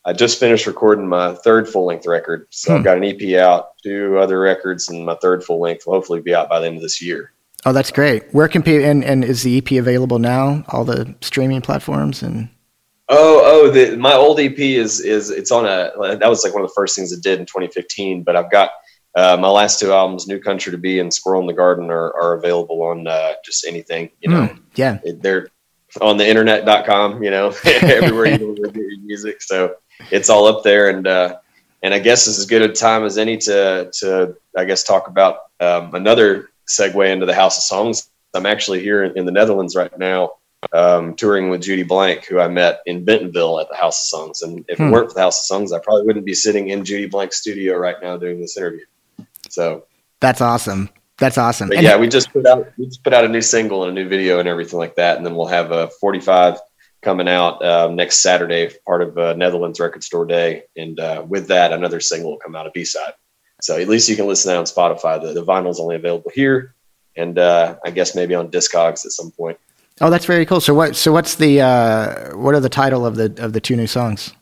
I 0.06 0.13
just 0.13 0.39
finished 0.39 0.65
recording 0.65 1.08
my 1.08 1.36
third 1.36 1.68
full 1.68 1.86
length 1.86 2.08
record, 2.08 2.48
so 2.51 2.72
Hmm. 2.72 2.77
I've 2.77 2.84
got 2.86 2.98
an 2.98 3.03
EP 3.03 3.38
out, 3.38 3.77
two 3.84 4.18
other 4.18 4.39
records, 4.39 4.89
and 4.89 5.06
my 5.06 5.15
third 5.15 5.44
full 5.44 5.60
length 5.60 5.86
will 5.86 5.94
hopefully 5.94 6.22
be 6.22 6.34
out 6.34 6.48
by 6.50 6.62
the 6.62 6.68
end 6.68 6.77
of 6.77 6.82
this 6.82 7.01
year. 7.01 7.34
oh, 7.65 7.74
that's 7.74 7.91
great. 7.91 8.24
Where 8.34 8.48
can 8.48 8.63
people 8.63 8.86
and, 8.89 9.03
and 9.03 9.25
is 9.25 9.44
the 9.44 9.58
EP 9.58 9.72
available 9.74 10.18
now? 10.18 10.63
All 10.70 10.86
the 10.86 11.13
streaming 11.22 11.62
platforms 11.62 12.24
and 12.24 12.48
Oh, 13.10 13.41
oh, 13.44 13.72
the, 13.72 13.98
my 13.98 14.13
old 14.13 14.39
EP 14.39 14.58
is 14.58 15.01
is 15.01 15.32
it's 15.32 15.51
on 15.51 15.65
a 15.65 15.91
that 16.18 16.29
was 16.29 16.44
like 16.46 16.53
one 16.53 16.63
of 16.63 16.70
the 16.70 16.74
first 16.75 16.96
things 16.96 17.12
it 17.12 17.22
did 17.22 17.39
in 17.39 17.46
2015. 17.46 18.24
But 18.24 18.38
I've 18.38 18.50
got 18.50 18.72
uh, 19.16 19.38
my 19.39 19.50
last 19.50 19.80
two 19.80 19.92
albums, 19.92 20.28
New 20.28 20.39
Country 20.39 20.72
to 20.72 20.78
Be 20.78 21.00
and 21.00 21.13
Squirrel 21.13 21.42
in 21.42 21.48
the 21.48 21.54
Garden, 21.54 21.89
are, 21.89 22.13
are 22.13 22.34
available 22.34 22.82
on 22.84 23.08
uh, 23.08 23.34
just 23.44 23.66
anything. 23.68 24.10
You 24.22 24.30
know, 24.30 24.46
Hmm, 24.48 24.58
yeah, 24.75 25.00
they're 25.20 25.48
on 26.01 26.18
the 26.18 26.28
internet.com. 26.28 27.24
You 27.24 27.32
know, 27.32 27.54
everywhere 27.66 28.28
you 28.28 28.38
can 28.38 28.56
get 28.56 28.75
your 28.75 29.00
music. 29.01 29.42
So 29.42 29.75
it's 30.12 30.30
all 30.30 30.46
up 30.48 30.63
there, 30.63 30.89
and 30.89 31.08
uh, 31.08 31.38
and 31.82 31.94
I 31.94 32.00
guess 32.00 32.25
this 32.25 32.36
is 32.36 32.39
as 32.42 32.46
good 32.46 32.62
a 32.62 32.70
time 32.74 33.04
as 33.04 33.18
any 33.18 33.38
to 33.38 33.89
to 34.00 34.36
I 34.58 34.66
guess 34.66 34.84
talk 34.84 35.08
about 35.08 35.39
um, 35.60 35.94
another 35.96 36.50
segue 36.68 37.12
into 37.12 37.25
the 37.25 37.34
House 37.34 37.58
of 37.58 37.63
Songs. 37.63 38.10
I'm 38.36 38.46
actually 38.46 38.82
here 38.82 39.04
in, 39.04 39.18
in 39.18 39.25
the 39.25 39.32
Netherlands 39.32 39.75
right 39.75 39.98
now 39.98 40.34
um, 40.72 41.16
touring 41.16 41.50
with 41.50 41.62
Judy 41.63 41.82
Blank, 41.84 42.25
who 42.25 42.39
I 42.39 42.48
met 42.48 42.82
in 42.86 43.04
Bentonville 43.04 43.60
at 43.60 43.70
the 43.70 43.75
House 43.75 44.01
of 44.01 44.20
Songs. 44.20 44.42
And 44.44 44.63
if 44.68 44.78
Hmm. 44.78 44.84
it 44.84 44.92
weren't 44.92 45.10
for 45.10 45.16
the 45.16 45.22
House 45.22 45.39
of 45.39 45.46
Songs, 45.46 45.74
I 45.74 45.80
probably 45.80 46.06
wouldn't 46.06 46.25
be 46.25 46.36
sitting 46.36 46.70
in 46.70 46.86
Judy 46.86 47.08
Blank's 47.08 47.38
studio 47.38 47.75
right 47.78 47.96
now 48.01 48.18
doing 48.18 48.39
this 48.39 48.56
interview. 48.56 48.86
So, 49.50 49.86
that's 50.20 50.41
awesome. 50.41 50.89
That's 51.18 51.38
awesome. 51.38 51.72
And- 51.72 51.82
yeah, 51.82 51.98
we 51.98 52.08
just 52.08 52.32
put 52.32 52.46
out 52.46 52.72
we 52.77 52.86
just 52.86 53.03
put 53.03 53.13
out 53.13 53.25
a 53.25 53.27
new 53.27 53.41
single 53.41 53.84
and 53.84 53.98
a 53.98 54.01
new 54.01 54.10
video 54.10 54.39
and 54.39 54.48
everything 54.48 54.79
like 54.79 54.96
that, 54.96 55.18
and 55.18 55.25
then 55.25 55.36
we'll 55.36 55.48
have 55.48 55.72
a 55.72 55.88
45 55.88 56.60
coming 57.01 57.27
out 57.27 57.63
um, 57.63 57.96
next 57.96 58.20
Saturday, 58.20 58.72
part 58.86 59.01
of 59.01 59.18
uh, 59.18 59.34
Netherlands 59.34 59.79
Record 59.79 60.03
Store 60.03 60.25
Day, 60.25 60.63
and 60.75 61.00
uh, 61.00 61.24
with 61.27 61.48
that, 61.48 61.72
another 61.72 62.00
single 62.00 62.32
will 62.32 62.39
come 62.39 62.56
out, 62.56 62.68
a 62.68 62.72
B 62.72 62.84
side. 62.84 63.13
So 63.62 63.77
at 63.77 63.88
least 63.88 64.08
you 64.10 64.15
can 64.15 64.27
listen 64.27 64.50
to 64.50 64.53
that 64.53 64.58
on 64.58 64.65
Spotify. 64.96 65.22
The, 65.22 65.41
the 65.41 65.70
is 65.70 65.79
only 65.79 65.96
available 65.98 66.32
here, 66.34 66.75
and 67.15 67.38
uh, 67.38 67.75
I 67.86 67.91
guess 67.91 68.15
maybe 68.15 68.36
on 68.36 68.50
Discogs 68.50 69.06
at 69.06 69.12
some 69.12 69.32
point. 69.32 69.58
oh, 70.01 70.10
that's 70.10 70.25
very 70.25 70.46
cool. 70.46 70.62
So 70.62 70.74
what? 70.74 70.96
So 70.96 71.12
what's 71.12 71.36
the 71.36 71.62
uh, 71.62 72.38
what 72.38 72.56
are 72.56 72.62
the 72.62 72.70
title 72.70 73.06
of 73.06 73.15
the 73.15 73.36
of 73.44 73.53
the 73.53 73.60
two 73.60 73.75
new 73.75 73.88
songs? 73.88 74.34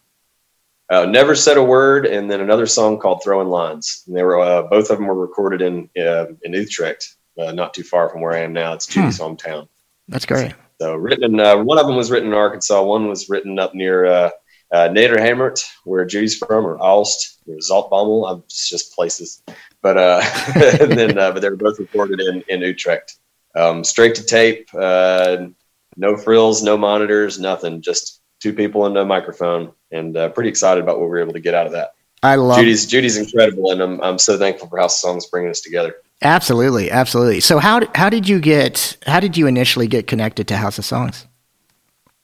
Uh, 0.89 1.05
Never 1.05 1.35
Said 1.35 1.57
a 1.57 1.63
Word, 1.63 2.05
and 2.05 2.31
then 2.31 2.39
another 2.39 2.65
song 2.65 2.97
called 2.99 3.21
Throwing 3.23 3.49
Lines. 3.49 4.03
And 4.07 4.15
they 4.15 4.23
were 4.23 4.39
uh, 4.39 4.63
both 4.63 4.89
of 4.89 4.97
them 4.97 5.07
were 5.07 5.15
recorded 5.15 5.61
in 5.61 5.89
uh, 5.99 6.27
in 6.43 6.53
Utrecht, 6.53 7.15
uh, 7.37 7.51
not 7.51 7.73
too 7.73 7.83
far 7.83 8.09
from 8.09 8.21
where 8.21 8.33
I 8.33 8.39
am 8.39 8.53
now. 8.53 8.73
It's 8.73 8.87
Judy's 8.87 9.19
hometown. 9.19 9.67
That's 10.07 10.25
great. 10.25 10.53
So 10.79 10.95
written, 10.95 11.23
in, 11.23 11.39
uh, 11.39 11.57
one 11.57 11.79
of 11.79 11.87
them 11.87 11.95
was 11.95 12.11
written 12.11 12.29
in 12.29 12.35
Arkansas. 12.35 12.81
One 12.83 13.07
was 13.07 13.29
written 13.29 13.59
up 13.59 13.73
near 13.73 14.05
uh, 14.05 14.29
uh, 14.71 14.89
Nederhemert, 14.89 15.63
where 15.83 16.05
Judy's 16.05 16.37
from, 16.37 16.65
or 16.65 16.77
Aalst, 16.77 17.37
or 17.47 17.55
Zaltbommel. 17.57 18.31
I'm 18.31 18.43
it's 18.45 18.69
just 18.69 18.93
places. 18.93 19.41
But 19.81 19.97
uh, 19.97 20.21
then, 20.85 21.17
uh, 21.17 21.31
but 21.31 21.41
they 21.41 21.49
were 21.49 21.55
both 21.55 21.79
recorded 21.79 22.21
in 22.21 22.43
in 22.47 22.61
Utrecht. 22.61 23.17
Um, 23.55 23.83
straight 23.83 24.15
to 24.15 24.23
tape, 24.23 24.69
uh, 24.73 25.47
no 25.95 26.15
frills, 26.15 26.61
no 26.61 26.77
monitors, 26.77 27.39
nothing. 27.39 27.81
Just 27.81 28.21
two 28.39 28.53
people 28.53 28.85
and 28.85 28.97
a 28.97 29.05
microphone, 29.05 29.71
and 29.91 30.15
uh, 30.15 30.29
pretty 30.29 30.49
excited 30.49 30.83
about 30.83 30.99
what 30.99 31.05
we 31.05 31.09
were 31.09 31.19
able 31.19 31.33
to 31.33 31.39
get 31.39 31.53
out 31.53 31.65
of 31.65 31.71
that. 31.73 31.93
I 32.23 32.35
love 32.35 32.57
Judy's 32.57 32.85
Judy's 32.85 33.17
incredible, 33.17 33.71
and 33.71 33.81
I'm 33.81 34.01
I'm 34.01 34.17
so 34.17 34.37
thankful 34.37 34.67
for 34.67 34.79
House 34.79 34.97
of 34.97 35.09
Songs 35.09 35.25
bringing 35.27 35.51
us 35.51 35.61
together. 35.61 35.95
absolutely, 36.21 36.89
absolutely. 36.89 37.39
So 37.41 37.59
how 37.59 37.81
how 37.93 38.09
did 38.09 38.27
you 38.27 38.39
get 38.39 38.97
how 39.05 39.19
did 39.19 39.37
you 39.37 39.47
initially 39.47 39.87
get 39.87 40.07
connected 40.07 40.47
to 40.47 40.57
House 40.57 40.77
of 40.77 40.85
Songs? 40.85 41.27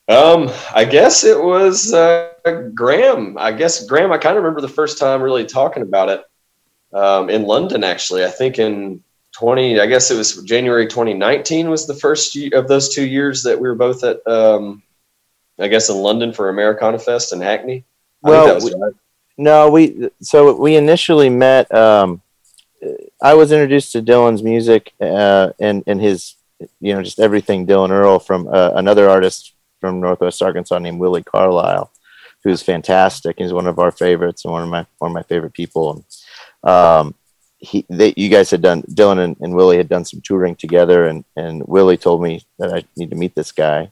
Um, 0.09 0.51
I 0.75 0.83
guess 0.83 1.23
it 1.23 1.41
was 1.41 1.93
uh, 1.93 2.29
Graham. 2.73 3.37
I 3.37 3.51
guess 3.51 3.85
Graham. 3.85 4.11
I 4.11 4.17
kind 4.17 4.37
of 4.37 4.43
remember 4.43 4.61
the 4.61 4.67
first 4.67 4.97
time 4.97 5.21
really 5.21 5.45
talking 5.45 5.83
about 5.83 6.09
it 6.09 6.23
um, 6.93 7.29
in 7.29 7.43
London. 7.43 7.83
Actually, 7.83 8.25
I 8.25 8.29
think 8.29 8.59
in 8.59 9.01
twenty. 9.31 9.79
I 9.79 9.85
guess 9.85 10.09
it 10.09 10.17
was 10.17 10.43
January 10.43 10.87
2019 10.87 11.69
was 11.69 11.85
the 11.87 11.93
first 11.93 12.35
year 12.35 12.49
of 12.53 12.67
those 12.67 12.89
two 12.89 13.07
years 13.07 13.43
that 13.43 13.59
we 13.59 13.67
were 13.67 13.75
both 13.75 14.03
at. 14.03 14.25
Um, 14.27 14.81
I 15.59 15.67
guess 15.67 15.89
in 15.89 15.97
London 15.97 16.33
for 16.33 16.49
Americana 16.49 16.99
Fest 16.99 17.33
in 17.33 17.41
Hackney. 17.41 17.83
I 18.23 18.29
Well, 18.29 18.45
think 18.45 18.59
that 18.59 18.65
was 18.65 18.75
right. 18.81 18.93
No, 19.37 19.69
we 19.69 20.09
so 20.21 20.55
we 20.55 20.75
initially 20.75 21.29
met. 21.29 21.73
Um, 21.73 22.21
I 23.21 23.33
was 23.33 23.51
introduced 23.51 23.91
to 23.93 24.01
Dylan's 24.01 24.43
music 24.43 24.93
uh, 25.01 25.51
and 25.59 25.83
and 25.87 26.01
his, 26.01 26.35
you 26.79 26.93
know, 26.93 27.01
just 27.01 27.19
everything 27.19 27.65
Dylan 27.65 27.89
Earl 27.89 28.19
from 28.19 28.47
uh, 28.47 28.71
another 28.75 29.09
artist 29.09 29.53
from 29.79 29.99
Northwest 29.99 30.41
Arkansas 30.41 30.79
named 30.79 30.99
Willi 30.99 31.23
Carlisle, 31.23 31.91
who's 32.43 32.61
fantastic. 32.61 33.37
He's 33.39 33.53
one 33.53 33.67
of 33.67 33.79
our 33.79 33.91
favorites 33.91 34.45
and 34.45 34.51
one 34.51 34.63
of 34.63 34.69
my 34.69 34.85
one 34.99 35.11
of 35.11 35.15
my 35.15 35.23
favorite 35.23 35.53
people. 35.53 36.05
And 36.63 36.71
um, 36.71 37.15
he, 37.57 37.85
they, 37.89 38.13
you 38.17 38.29
guys 38.29 38.51
had 38.51 38.61
done 38.61 38.83
Dylan 38.83 39.19
and, 39.19 39.37
and 39.39 39.55
Willi 39.55 39.77
had 39.77 39.89
done 39.89 40.05
some 40.05 40.21
touring 40.21 40.55
together, 40.55 41.07
and 41.07 41.25
and 41.35 41.63
Willi 41.65 41.97
told 41.97 42.21
me 42.21 42.45
that 42.59 42.73
I 42.73 42.83
need 42.97 43.09
to 43.09 43.15
meet 43.15 43.33
this 43.35 43.51
guy. 43.51 43.91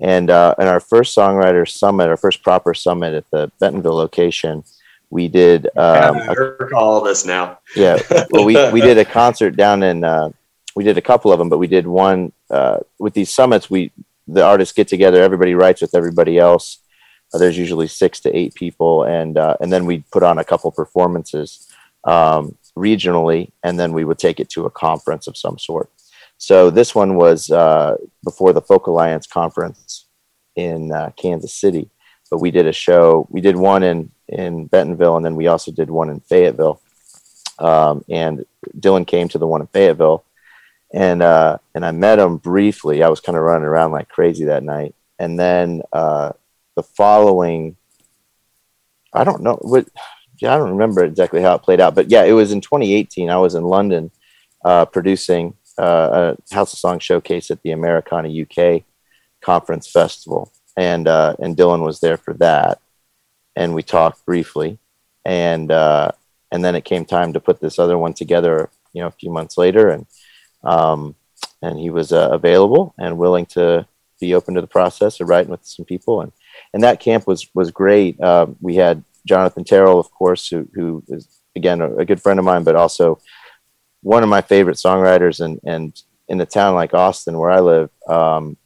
And 0.00 0.30
uh, 0.30 0.54
in 0.58 0.66
our 0.66 0.80
first 0.80 1.16
songwriter 1.16 1.68
summit, 1.68 2.08
our 2.08 2.16
first 2.16 2.42
proper 2.42 2.72
summit 2.72 3.14
at 3.14 3.30
the 3.30 3.52
Bentonville 3.60 3.94
location, 3.94 4.64
we 5.10 5.28
did 5.28 5.66
um, 5.76 6.16
I 6.16 6.34
a 6.36 6.40
recall 6.40 6.94
all 6.94 7.00
this 7.02 7.26
now. 7.26 7.58
yeah 7.76 7.98
well 8.30 8.44
we, 8.44 8.70
we 8.70 8.80
did 8.80 8.96
a 8.96 9.04
concert 9.20 9.56
down 9.56 9.82
in 9.82 10.04
uh, 10.04 10.30
we 10.74 10.84
did 10.84 10.96
a 10.96 11.02
couple 11.02 11.32
of 11.32 11.38
them 11.38 11.48
but 11.48 11.58
we 11.58 11.66
did 11.66 11.86
one 11.86 12.32
uh, 12.50 12.78
with 12.98 13.14
these 13.14 13.32
summits 13.32 13.68
we 13.68 13.92
the 14.28 14.44
artists 14.44 14.72
get 14.72 14.88
together 14.88 15.22
everybody 15.22 15.54
writes 15.54 15.82
with 15.82 15.94
everybody 15.94 16.38
else 16.38 16.78
uh, 17.34 17.38
there's 17.38 17.58
usually 17.58 17.88
six 17.88 18.20
to 18.20 18.34
eight 18.34 18.54
people 18.54 19.02
and 19.04 19.36
uh, 19.36 19.56
and 19.60 19.72
then 19.72 19.84
we 19.84 20.04
put 20.12 20.22
on 20.22 20.38
a 20.38 20.44
couple 20.44 20.70
performances 20.70 21.68
um, 22.04 22.56
regionally 22.78 23.50
and 23.64 23.78
then 23.78 23.92
we 23.92 24.04
would 24.04 24.18
take 24.18 24.38
it 24.40 24.48
to 24.48 24.64
a 24.64 24.70
conference 24.70 25.26
of 25.26 25.36
some 25.36 25.58
sort 25.58 25.90
so 26.40 26.70
this 26.70 26.94
one 26.94 27.14
was 27.14 27.50
uh, 27.50 27.96
before 28.24 28.52
the 28.52 28.62
folk 28.62 28.86
alliance 28.86 29.26
conference 29.26 30.06
in 30.56 30.90
uh, 30.92 31.10
kansas 31.16 31.54
city 31.54 31.88
but 32.30 32.38
we 32.38 32.50
did 32.50 32.66
a 32.66 32.72
show 32.72 33.26
we 33.30 33.40
did 33.40 33.56
one 33.56 33.82
in 33.82 34.10
in 34.28 34.66
bentonville 34.66 35.16
and 35.16 35.24
then 35.24 35.36
we 35.36 35.46
also 35.46 35.70
did 35.70 35.90
one 35.90 36.10
in 36.10 36.20
fayetteville 36.20 36.80
um, 37.60 38.04
and 38.08 38.44
Dylan 38.78 39.06
came 39.06 39.28
to 39.28 39.38
the 39.38 39.46
one 39.46 39.60
in 39.60 39.66
Fayetteville, 39.68 40.24
and 40.92 41.22
uh, 41.22 41.58
and 41.74 41.84
I 41.84 41.92
met 41.92 42.18
him 42.18 42.38
briefly. 42.38 43.02
I 43.02 43.08
was 43.08 43.20
kind 43.20 43.36
of 43.36 43.44
running 43.44 43.66
around 43.66 43.92
like 43.92 44.08
crazy 44.08 44.46
that 44.46 44.64
night, 44.64 44.94
and 45.18 45.38
then 45.38 45.82
uh, 45.92 46.32
the 46.74 46.82
following, 46.82 47.76
I 49.12 49.24
don't 49.24 49.42
know 49.42 49.58
what, 49.60 49.86
yeah, 50.40 50.54
I 50.54 50.58
don't 50.58 50.70
remember 50.70 51.04
exactly 51.04 51.42
how 51.42 51.54
it 51.54 51.62
played 51.62 51.80
out, 51.80 51.94
but 51.94 52.10
yeah, 52.10 52.24
it 52.24 52.32
was 52.32 52.50
in 52.50 52.62
2018. 52.62 53.28
I 53.28 53.36
was 53.36 53.54
in 53.54 53.64
London 53.64 54.10
uh, 54.64 54.86
producing 54.86 55.54
uh, 55.80 56.34
a 56.50 56.54
House 56.54 56.72
of 56.72 56.78
Song 56.78 56.98
showcase 56.98 57.50
at 57.50 57.62
the 57.62 57.70
Americana 57.72 58.28
UK 58.28 58.82
Conference 59.40 59.90
Festival, 59.90 60.52
and 60.76 61.08
uh, 61.08 61.36
and 61.38 61.56
Dylan 61.56 61.84
was 61.84 62.00
there 62.00 62.16
for 62.16 62.34
that, 62.34 62.80
and 63.56 63.74
we 63.74 63.82
talked 63.82 64.24
briefly, 64.26 64.78
and 65.24 65.70
uh, 65.70 66.12
and 66.52 66.64
then 66.64 66.74
it 66.74 66.84
came 66.84 67.04
time 67.04 67.32
to 67.32 67.40
put 67.40 67.60
this 67.60 67.78
other 67.78 67.96
one 67.96 68.12
together, 68.12 68.70
you 68.92 69.00
know, 69.00 69.08
a 69.08 69.12
few 69.12 69.30
months 69.30 69.56
later, 69.56 69.88
and 69.88 70.06
um, 70.64 71.14
and 71.62 71.78
he 71.78 71.90
was 71.90 72.12
uh, 72.12 72.28
available 72.32 72.94
and 72.98 73.18
willing 73.18 73.46
to 73.46 73.86
be 74.20 74.34
open 74.34 74.54
to 74.54 74.60
the 74.60 74.66
process 74.66 75.20
of 75.20 75.28
writing 75.28 75.50
with 75.50 75.64
some 75.64 75.84
people, 75.84 76.20
and 76.20 76.32
and 76.74 76.82
that 76.82 77.00
camp 77.00 77.26
was 77.26 77.48
was 77.54 77.70
great. 77.70 78.20
Uh, 78.20 78.46
we 78.60 78.76
had 78.76 79.02
Jonathan 79.26 79.64
Terrell, 79.64 79.98
of 79.98 80.10
course, 80.10 80.48
who 80.48 80.68
who 80.74 81.02
is 81.08 81.28
again 81.56 81.80
a, 81.80 81.96
a, 81.96 82.04
good 82.04 82.22
friend 82.22 82.38
of 82.38 82.44
mine, 82.44 82.64
but 82.64 82.76
also 82.76 83.18
one 84.02 84.22
of 84.22 84.28
my 84.28 84.40
favorite 84.40 84.76
songwriters. 84.76 85.44
And 85.44 85.60
and 85.64 86.00
in 86.28 86.40
a 86.40 86.46
town 86.46 86.74
like 86.74 86.94
Austin, 86.94 87.38
where 87.38 87.50
I 87.50 87.60
live, 87.60 87.90
um, 88.08 88.56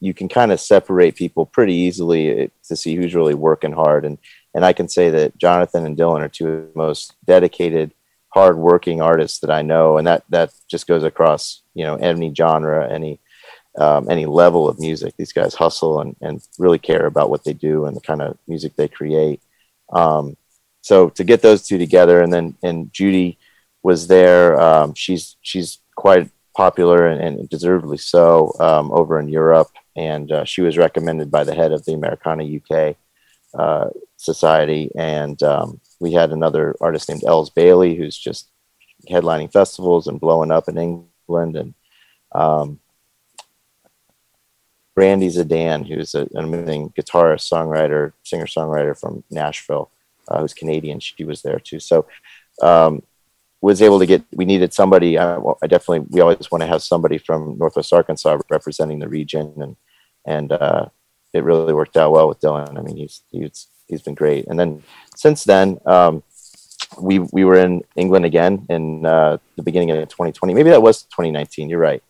you 0.00 0.14
can 0.14 0.28
kind 0.28 0.50
of 0.50 0.60
separate 0.60 1.14
people 1.14 1.46
pretty 1.46 1.74
easily 1.74 2.44
uh, 2.44 2.48
to 2.68 2.76
see 2.76 2.96
who's 2.96 3.14
really 3.14 3.34
working 3.34 3.72
hard. 3.72 4.04
And 4.04 4.18
and 4.54 4.64
I 4.64 4.72
can 4.72 4.88
say 4.88 5.10
that 5.10 5.38
Jonathan 5.38 5.86
and 5.86 5.96
Dylan 5.96 6.22
are 6.22 6.28
two 6.28 6.48
of 6.48 6.72
the 6.72 6.78
most 6.78 7.14
dedicated, 7.24 7.92
hardworking 8.30 9.00
artists 9.00 9.38
that 9.40 9.50
I 9.50 9.62
know, 9.62 9.98
and 9.98 10.06
that 10.06 10.24
that 10.30 10.52
just 10.68 10.86
goes 10.86 11.04
across 11.04 11.62
you 11.74 11.84
know 11.84 11.96
any 11.96 12.34
genre, 12.34 12.90
any 12.90 13.20
um, 13.78 14.10
any 14.10 14.26
level 14.26 14.68
of 14.68 14.80
music. 14.80 15.14
These 15.16 15.32
guys 15.32 15.54
hustle 15.54 16.00
and, 16.00 16.16
and 16.20 16.42
really 16.58 16.78
care 16.78 17.06
about 17.06 17.30
what 17.30 17.44
they 17.44 17.52
do 17.52 17.84
and 17.84 17.96
the 17.96 18.00
kind 18.00 18.22
of 18.22 18.36
music 18.48 18.74
they 18.74 18.88
create. 18.88 19.40
Um, 19.92 20.36
so 20.82 21.10
to 21.10 21.24
get 21.24 21.42
those 21.42 21.66
two 21.66 21.78
together, 21.78 22.22
and 22.22 22.32
then 22.32 22.56
and 22.62 22.92
Judy 22.92 23.38
was 23.82 24.06
there. 24.06 24.60
Um, 24.60 24.94
she's 24.94 25.36
she's 25.42 25.78
quite 25.94 26.30
popular 26.56 27.06
and, 27.06 27.38
and 27.38 27.48
deservedly 27.48 27.98
so 27.98 28.52
um, 28.60 28.92
over 28.92 29.18
in 29.18 29.28
Europe, 29.28 29.70
and 29.96 30.30
uh, 30.32 30.44
she 30.44 30.62
was 30.62 30.78
recommended 30.78 31.30
by 31.30 31.44
the 31.44 31.54
head 31.54 31.72
of 31.72 31.84
the 31.84 31.94
Americana 31.94 32.44
UK 32.44 32.96
uh, 33.54 33.88
Society. 34.16 34.90
And 34.96 35.42
um, 35.42 35.80
we 35.98 36.12
had 36.12 36.30
another 36.30 36.76
artist 36.80 37.08
named 37.08 37.24
Elles 37.24 37.50
Bailey, 37.50 37.94
who's 37.94 38.16
just 38.16 38.50
headlining 39.08 39.52
festivals 39.52 40.06
and 40.06 40.20
blowing 40.20 40.50
up 40.50 40.68
in 40.68 40.78
England, 40.78 41.56
and 41.56 41.74
um, 42.32 42.80
Brandy 44.94 45.28
Zdan, 45.28 45.86
who's 45.86 46.14
a, 46.14 46.28
an 46.34 46.44
amazing 46.44 46.90
guitarist, 46.90 47.50
songwriter, 47.50 48.12
singer 48.22 48.46
songwriter 48.46 48.98
from 48.98 49.24
Nashville, 49.30 49.90
uh, 50.28 50.40
who's 50.40 50.52
Canadian. 50.52 51.00
She 51.00 51.24
was 51.24 51.42
there 51.42 51.58
too. 51.58 51.80
So 51.80 52.06
um, 52.60 53.02
was 53.60 53.82
able 53.82 53.98
to 53.98 54.06
get. 54.06 54.24
We 54.32 54.44
needed 54.44 54.72
somebody. 54.72 55.18
Uh, 55.18 55.40
well, 55.40 55.58
I 55.62 55.66
definitely. 55.66 56.06
We 56.10 56.20
always 56.20 56.50
want 56.50 56.62
to 56.62 56.68
have 56.68 56.82
somebody 56.82 57.18
from 57.18 57.58
Northwest 57.58 57.92
Arkansas 57.92 58.38
representing 58.50 58.98
the 59.00 59.08
region, 59.08 59.52
and 59.56 59.76
and 60.24 60.52
uh, 60.52 60.86
it 61.32 61.44
really 61.44 61.74
worked 61.74 61.96
out 61.96 62.12
well 62.12 62.28
with 62.28 62.40
Dylan. 62.40 62.78
I 62.78 62.82
mean, 62.82 62.96
he's 62.96 63.22
he's 63.30 63.66
he's 63.88 64.02
been 64.02 64.14
great. 64.14 64.46
And 64.46 64.58
then 64.58 64.82
since 65.16 65.44
then, 65.44 65.78
um, 65.86 66.22
we 66.98 67.18
we 67.18 67.44
were 67.44 67.58
in 67.58 67.82
England 67.96 68.24
again 68.24 68.66
in 68.70 69.04
uh, 69.04 69.38
the 69.56 69.62
beginning 69.62 69.90
of 69.90 70.08
2020. 70.08 70.54
Maybe 70.54 70.70
that 70.70 70.82
was 70.82 71.02
2019. 71.02 71.68
You're 71.68 71.78
right. 71.78 72.02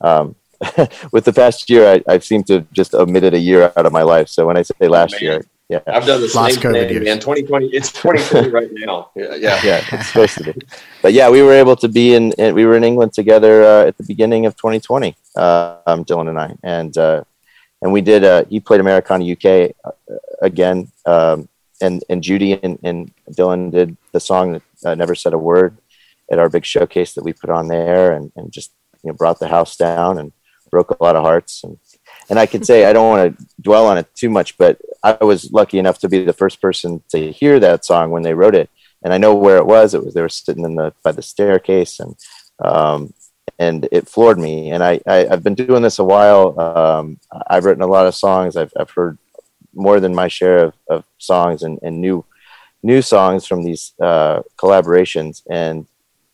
Um, 0.00 0.36
with 1.12 1.24
the 1.24 1.32
past 1.32 1.68
year, 1.68 2.00
I, 2.06 2.12
have 2.12 2.24
seemed 2.24 2.46
to 2.46 2.54
have 2.54 2.72
just 2.72 2.94
omitted 2.94 3.34
a 3.34 3.38
year 3.38 3.72
out 3.76 3.86
of 3.86 3.92
my 3.92 4.02
life. 4.02 4.28
So 4.28 4.46
when 4.46 4.56
I 4.56 4.62
say 4.62 4.86
last 4.86 5.14
oh, 5.14 5.24
year, 5.24 5.44
yeah, 5.72 5.80
I've 5.86 6.04
done 6.04 6.20
the 6.20 6.28
same 6.28 6.56
COVID 6.56 6.88
thing, 6.88 7.04
man. 7.04 7.18
2020, 7.18 7.68
it's 7.68 7.90
2020 7.92 8.50
right 8.50 8.70
now. 8.72 9.10
Yeah, 9.16 9.34
yeah, 9.34 9.60
yeah, 9.64 9.84
it's 9.92 10.08
supposed 10.08 10.38
to 10.38 10.52
be. 10.52 10.66
But 11.00 11.12
yeah, 11.12 11.30
we 11.30 11.42
were 11.42 11.52
able 11.52 11.76
to 11.76 11.88
be 11.88 12.14
in. 12.14 12.32
in 12.32 12.54
we 12.54 12.64
were 12.66 12.76
in 12.76 12.84
England 12.84 13.12
together 13.12 13.62
uh, 13.62 13.86
at 13.88 13.96
the 13.96 14.04
beginning 14.04 14.46
of 14.46 14.56
2020. 14.56 15.14
Uh, 15.34 15.76
um, 15.86 16.04
Dylan 16.04 16.28
and 16.28 16.38
I, 16.38 16.54
and 16.62 16.96
uh, 16.98 17.24
and 17.80 17.92
we 17.92 18.00
did. 18.00 18.24
Uh, 18.24 18.44
he 18.50 18.60
played 18.60 18.80
Americana 18.80 19.24
UK 19.24 19.74
uh, 19.84 19.92
again, 20.42 20.92
um, 21.06 21.48
and 21.80 22.04
and 22.10 22.22
Judy 22.22 22.52
and, 22.62 22.78
and 22.82 23.12
Dylan 23.30 23.70
did 23.70 23.96
the 24.12 24.20
song 24.20 24.52
that 24.52 24.62
uh, 24.84 24.94
never 24.94 25.14
said 25.14 25.32
a 25.32 25.38
word 25.38 25.78
at 26.30 26.38
our 26.38 26.48
big 26.48 26.64
showcase 26.64 27.14
that 27.14 27.24
we 27.24 27.32
put 27.32 27.50
on 27.50 27.68
there, 27.68 28.12
and 28.12 28.32
and 28.36 28.52
just 28.52 28.72
you 29.02 29.08
know 29.10 29.16
brought 29.16 29.38
the 29.38 29.48
house 29.48 29.76
down 29.76 30.18
and 30.18 30.32
broke 30.70 30.90
a 30.90 31.02
lot 31.02 31.16
of 31.16 31.22
hearts. 31.22 31.64
And, 31.64 31.78
and 32.32 32.40
I 32.40 32.46
can 32.46 32.64
say, 32.64 32.86
I 32.86 32.94
don't 32.94 33.10
want 33.10 33.38
to 33.38 33.46
dwell 33.60 33.86
on 33.86 33.98
it 33.98 34.06
too 34.14 34.30
much, 34.30 34.56
but 34.56 34.80
I 35.02 35.22
was 35.22 35.52
lucky 35.52 35.78
enough 35.78 35.98
to 35.98 36.08
be 36.08 36.24
the 36.24 36.32
first 36.32 36.62
person 36.62 37.02
to 37.10 37.30
hear 37.30 37.60
that 37.60 37.84
song 37.84 38.10
when 38.10 38.22
they 38.22 38.32
wrote 38.32 38.54
it. 38.54 38.70
And 39.04 39.12
I 39.12 39.18
know 39.18 39.34
where 39.34 39.58
it 39.58 39.66
was. 39.66 39.92
It 39.92 40.02
was, 40.02 40.14
they 40.14 40.22
were 40.22 40.30
sitting 40.30 40.64
in 40.64 40.76
the, 40.76 40.94
by 41.02 41.12
the 41.12 41.20
staircase 41.20 42.00
and, 42.00 42.16
um, 42.64 43.12
and 43.58 43.86
it 43.92 44.08
floored 44.08 44.38
me. 44.38 44.70
And 44.70 44.82
I, 44.82 44.98
I 45.06 45.26
have 45.26 45.42
been 45.42 45.54
doing 45.54 45.82
this 45.82 45.98
a 45.98 46.04
while. 46.04 46.58
Um, 46.58 47.20
I've 47.48 47.66
written 47.66 47.82
a 47.82 47.86
lot 47.86 48.06
of 48.06 48.14
songs. 48.14 48.56
I've, 48.56 48.72
I've 48.80 48.92
heard 48.92 49.18
more 49.74 50.00
than 50.00 50.14
my 50.14 50.28
share 50.28 50.64
of, 50.64 50.74
of 50.88 51.04
songs 51.18 51.62
and, 51.62 51.78
and 51.82 52.00
new, 52.00 52.24
new 52.82 53.02
songs 53.02 53.46
from 53.46 53.62
these 53.62 53.92
uh, 54.00 54.40
collaborations. 54.56 55.42
And 55.50 55.86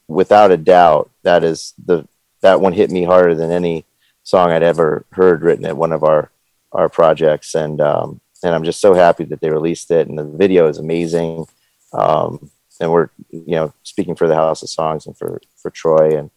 without 0.06 0.52
a 0.52 0.58
doubt, 0.58 1.10
that 1.24 1.42
is 1.42 1.74
the, 1.84 2.06
that 2.40 2.60
one 2.60 2.72
hit 2.72 2.88
me 2.88 3.02
harder 3.02 3.34
than 3.34 3.50
any 3.50 3.84
song 4.28 4.50
I'd 4.50 4.62
ever 4.62 5.06
heard 5.12 5.40
written 5.40 5.64
at 5.64 5.78
one 5.78 5.92
of 5.92 6.04
our 6.04 6.30
our 6.72 6.90
projects, 6.90 7.54
and 7.54 7.80
um, 7.80 8.20
and 8.44 8.54
I'm 8.54 8.64
just 8.64 8.80
so 8.80 8.92
happy 8.92 9.24
that 9.24 9.40
they 9.40 9.48
released 9.50 9.90
it, 9.90 10.06
and 10.06 10.18
the 10.18 10.24
video 10.24 10.68
is 10.68 10.76
amazing. 10.76 11.46
Um, 11.94 12.50
and 12.78 12.92
we're 12.92 13.08
you 13.30 13.56
know 13.56 13.72
speaking 13.84 14.14
for 14.14 14.28
the 14.28 14.34
House 14.34 14.62
of 14.62 14.68
Songs 14.68 15.06
and 15.06 15.16
for 15.16 15.40
for 15.56 15.70
Troy 15.70 16.18
and 16.18 16.30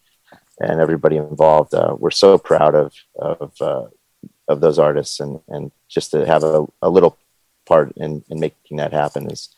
and 0.62 0.80
everybody 0.80 1.18
involved. 1.18 1.74
Uh, 1.74 1.96
we're 2.00 2.12
so 2.12 2.38
proud 2.38 2.76
of 2.76 2.94
of 3.20 3.62
uh, 3.62 3.88
of 4.48 4.62
those 4.62 4.80
artists, 4.80 5.20
and 5.20 5.42
and 5.50 5.72
just 5.90 6.12
to 6.12 6.26
have 6.26 6.46
a, 6.46 6.66
a 6.82 6.90
little 6.90 7.18
part 7.66 7.92
in 7.98 8.24
in 8.30 8.40
making 8.40 8.78
that 8.78 8.94
happen 8.94 9.30
is 9.30 9.50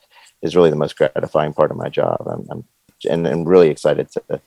is 0.41 0.55
really 0.55 0.71
the 0.71 0.83
most 0.83 0.97
gratifying 0.97 1.53
part 1.53 1.69
of 1.69 1.77
my 1.77 1.87
job. 1.87 2.17
I'm, 2.25 2.47
I'm 2.49 2.63
and, 3.07 3.47
really 3.47 3.69
excited 3.69 4.09
to 4.11 4.41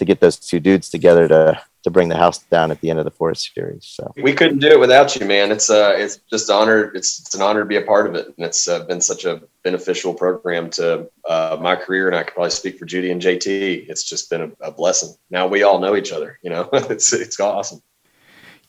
to 0.00 0.04
get 0.06 0.20
those 0.20 0.36
two 0.36 0.58
dudes 0.58 0.88
together 0.88 1.28
to 1.28 1.62
to 1.82 1.90
bring 1.90 2.08
the 2.08 2.16
house 2.16 2.38
down 2.38 2.70
at 2.70 2.80
the 2.80 2.90
end 2.90 2.98
of 2.98 3.04
the 3.04 3.10
Forest 3.10 3.52
series. 3.54 3.84
So 3.84 4.12
we 4.16 4.32
couldn't 4.32 4.58
do 4.58 4.68
it 4.68 4.80
without 4.80 5.14
you, 5.16 5.26
man. 5.26 5.52
It's 5.52 5.70
uh, 5.70 5.94
it's 5.96 6.16
just 6.30 6.48
an 6.48 6.56
honor. 6.56 6.92
It's 6.94 7.20
it's 7.20 7.34
an 7.34 7.42
honor 7.42 7.60
to 7.60 7.66
be 7.66 7.76
a 7.76 7.82
part 7.82 8.06
of 8.06 8.14
it, 8.14 8.26
and 8.26 8.46
it's 8.46 8.66
uh, 8.66 8.84
been 8.84 9.00
such 9.00 9.24
a 9.24 9.42
beneficial 9.62 10.14
program 10.14 10.70
to 10.70 11.10
uh, 11.28 11.58
my 11.60 11.76
career. 11.76 12.08
And 12.08 12.16
I 12.16 12.22
could 12.22 12.34
probably 12.34 12.50
speak 12.50 12.78
for 12.78 12.86
Judy 12.86 13.10
and 13.10 13.20
JT. 13.20 13.88
It's 13.88 14.04
just 14.04 14.30
been 14.30 14.42
a, 14.42 14.68
a 14.68 14.70
blessing. 14.70 15.14
Now 15.30 15.46
we 15.46 15.62
all 15.62 15.78
know 15.78 15.94
each 15.96 16.12
other. 16.12 16.38
You 16.42 16.50
know, 16.50 16.68
it's 16.72 17.12
it's 17.12 17.38
awesome. 17.38 17.82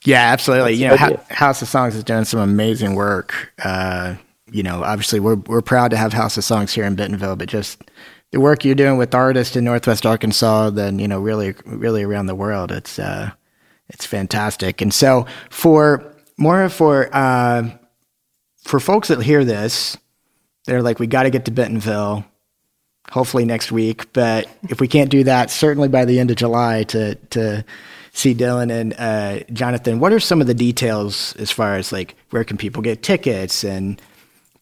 Yeah, 0.04 0.32
absolutely. 0.32 0.78
That's 0.78 1.02
you 1.02 1.10
know, 1.10 1.24
House 1.30 1.62
of 1.62 1.70
Songs 1.70 1.94
has 1.94 2.04
done 2.04 2.26
some 2.26 2.39
amazing 2.39 2.96
work. 2.96 3.54
Uh, 3.63 4.15
you 4.52 4.63
know, 4.63 4.84
obviously 4.84 5.22
we're 5.22 5.36
we're 5.36 5.62
proud 5.62 5.91
to 5.91 5.98
have 5.98 6.12
House 6.12 6.38
of 6.38 6.44
Songs 6.44 6.74
here 6.74 6.84
in 6.86 6.96
Bentonville, 6.96 7.38
but 7.38 7.48
just 7.48 7.82
the 8.32 8.39
work 8.39 8.63
you're 8.63 8.76
doing 8.76 8.98
with 8.98 9.13
artists 9.13 9.56
in 9.56 9.63
Northwest 9.63 10.06
Arkansas, 10.06 10.70
then 10.72 11.00
you 11.00 11.08
know, 11.08 11.20
really, 11.20 11.54
really 11.65 12.04
around 12.04 12.26
the 12.26 12.36
world, 12.36 12.72
it's 12.72 12.98
uh, 12.98 13.32
it's 13.89 14.06
fantastic. 14.06 14.82
And 14.82 14.94
so, 14.94 15.26
for 15.50 16.15
more 16.38 16.70
for 16.70 17.10
uh, 17.13 17.70
for 18.63 18.80
folks 18.80 19.10
that 19.10 19.22
hear 19.22 19.44
this, 19.44 19.98
they're 20.65 20.82
like, 20.82 21.00
we 21.00 21.08
got 21.08 21.24
to 21.24 21.30
get 21.30 21.46
to 21.46 21.52
Bentonville, 21.52 22.26
hopefully 23.12 23.46
next 23.46 23.72
week. 23.72 24.12
But 24.13 24.48
if 24.70 24.80
we 24.80 24.88
can't 24.88 25.10
do 25.10 25.26
that, 25.26 25.52
certainly 25.52 25.89
by 25.89 26.06
the 26.06 26.20
end 26.20 26.32
of 26.32 26.38
July 26.38 26.84
to 26.84 27.15
to 27.15 27.65
see 28.13 28.36
Dylan 28.36 28.72
and 28.72 28.94
uh, 28.98 29.44
Jonathan. 29.54 30.00
What 30.00 30.13
are 30.13 30.20
some 30.20 30.41
of 30.41 30.48
the 30.48 30.54
details 30.54 31.36
as 31.38 31.52
far 31.52 31.76
as 31.76 31.91
like 31.91 32.15
where 32.30 32.44
can 32.44 32.58
people 32.58 32.82
get 32.82 33.04
tickets 33.04 33.63
and 33.63 34.02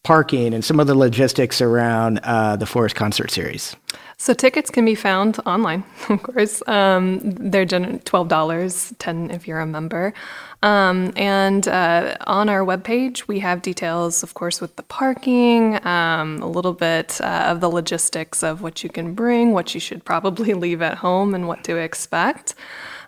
parking 0.03 0.53
and 0.53 0.63
some 0.63 0.79
of 0.79 0.88
the 0.88 0.95
logistics 0.95 1.62
around 1.62 2.19
uh, 2.23 2.55
the 2.55 2.65
Forest 2.65 2.95
Concert 2.95 3.31
Series? 3.31 3.75
So 4.17 4.33
tickets 4.33 4.69
can 4.69 4.83
be 4.83 4.95
found 4.95 5.39
online, 5.45 5.85
of 6.09 6.21
course. 6.21 6.62
Um, 6.67 7.19
they're 7.23 7.65
twelve 7.65 8.27
dollars, 8.27 8.93
ten 8.99 9.31
if 9.31 9.47
you're 9.47 9.62
a 9.62 9.65
member. 9.65 10.13
Um, 10.62 11.13
and 11.15 11.65
uh, 11.69 12.17
on 12.27 12.49
our 12.49 12.65
webpage, 12.65 13.29
we 13.29 13.39
have 13.39 13.62
details, 13.62 14.21
of 14.21 14.33
course, 14.33 14.59
with 14.59 14.75
the 14.75 14.83
parking, 14.83 15.85
um, 15.88 16.41
a 16.41 16.47
little 16.47 16.73
bit 16.73 17.21
uh, 17.21 17.45
of 17.47 17.62
the 17.62 17.69
logistics 17.69 18.43
of 18.43 18.62
what 18.62 18.83
you 18.83 18.89
can 18.89 19.13
bring, 19.13 19.53
what 19.53 19.73
you 19.73 19.79
should 19.79 20.03
probably 20.03 20.53
leave 20.65 20.81
at 20.81 20.97
home, 20.97 21.33
and 21.33 21.47
what 21.47 21.63
to 21.63 21.77
expect. 21.77 22.55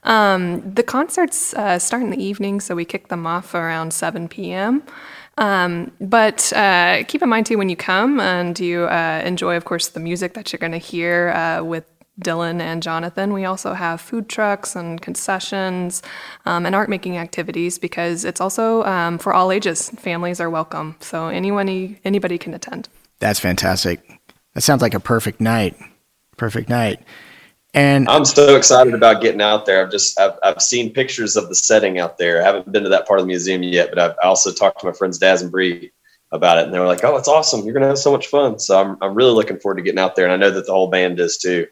Um, 0.04 0.74
the 0.74 0.82
concerts 0.82 1.54
uh, 1.54 1.78
start 1.78 2.04
in 2.04 2.10
the 2.10 2.24
evening, 2.24 2.62
so 2.62 2.74
we 2.74 2.86
kick 2.86 3.10
them 3.10 3.28
off 3.28 3.54
around 3.54 3.94
7 3.94 4.30
p.m. 4.30 4.84
Um, 5.42 5.92
but 6.00 6.54
uh, 6.54 7.04
keep 7.08 7.24
in 7.24 7.30
mind 7.30 7.48
too 7.48 7.58
when 7.58 7.68
you 7.68 7.76
come 7.76 8.20
and 8.20 8.58
you 8.60 8.84
uh, 8.84 9.24
enjoy, 9.26 9.58
of 9.58 9.66
course, 9.66 9.88
the 9.90 10.00
music 10.00 10.36
that 10.36 10.54
you're 10.54 10.60
going 10.60 10.72
to 10.72 10.78
hear 10.78 11.30
uh, 11.30 11.64
with 11.64 11.84
Dylan 12.22 12.62
and 12.62 12.84
Jonathan. 12.84 13.34
We 13.34 13.46
also 13.46 13.74
have 13.74 14.00
food 14.00 14.30
trucks 14.30 14.76
and 14.76 15.02
concessions 15.02 16.04
um, 16.46 16.68
and 16.68 16.76
art 16.76 16.90
making 16.90 17.18
activities 17.18 17.80
because 17.80 18.24
it's 18.24 18.40
also 18.40 18.84
um, 18.84 19.18
for 19.18 19.34
all 19.34 19.52
ages. 19.52 19.90
Families 19.90 20.40
are 20.40 20.50
welcome, 20.50 20.96
so 21.00 21.30
anyone 21.30 21.98
anybody 22.06 22.38
can 22.38 22.54
attend. 22.54 22.88
That's 23.18 23.40
fantastic. 23.40 24.20
That 24.54 24.62
sounds 24.62 24.84
like 24.84 24.94
a 24.94 25.00
perfect 25.00 25.42
night. 25.42 25.76
Perfect 26.38 26.70
night. 26.70 27.02
And 27.74 28.10
I'm 28.10 28.26
so 28.26 28.56
excited 28.58 28.94
about 28.94 29.22
getting 29.22 29.42
out 29.42 29.66
there. 29.66 29.84
I've 29.84 29.92
just 29.92 30.20
I've, 30.20 30.38
I've 30.44 30.62
seen 30.62 30.94
pictures 30.94 31.38
of 31.38 31.48
the 31.48 31.56
setting 31.56 32.00
out 32.00 32.18
there. 32.18 32.42
I 32.42 32.46
haven't 32.46 32.72
been 32.72 32.84
to 32.84 32.90
that 32.90 33.08
part 33.08 33.20
of 33.20 33.26
the 33.26 33.28
museum 33.28 33.64
yet, 33.64 33.90
but 33.90 34.00
I've 34.00 34.16
also 34.22 34.52
talked 34.52 34.82
to 34.82 34.88
my 34.88 34.92
friends 34.92 35.18
Daz 35.18 35.42
and 35.42 35.52
Bree 35.52 35.92
about 36.34 36.58
it, 36.58 36.66
and 36.66 36.74
they 36.74 36.80
were 36.80 36.88
like, 36.88 37.04
"Oh, 37.04 37.16
it's 37.16 37.30
awesome! 37.30 37.64
You're 37.64 37.74
gonna 37.74 37.88
have 37.88 37.98
so 37.98 38.12
much 38.12 38.28
fun." 38.28 38.60
So 38.60 38.80
I'm 38.80 38.98
I'm 39.02 39.16
really 39.16 39.34
looking 39.34 39.58
forward 39.58 39.78
to 39.78 39.84
getting 39.84 40.00
out 40.00 40.18
there, 40.18 40.26
and 40.26 40.34
I 40.34 40.38
know 40.38 40.52
that 40.52 40.66
the 40.66 40.74
whole 40.74 40.90
band 40.90 41.20
is 41.20 41.38
too. 41.38 41.68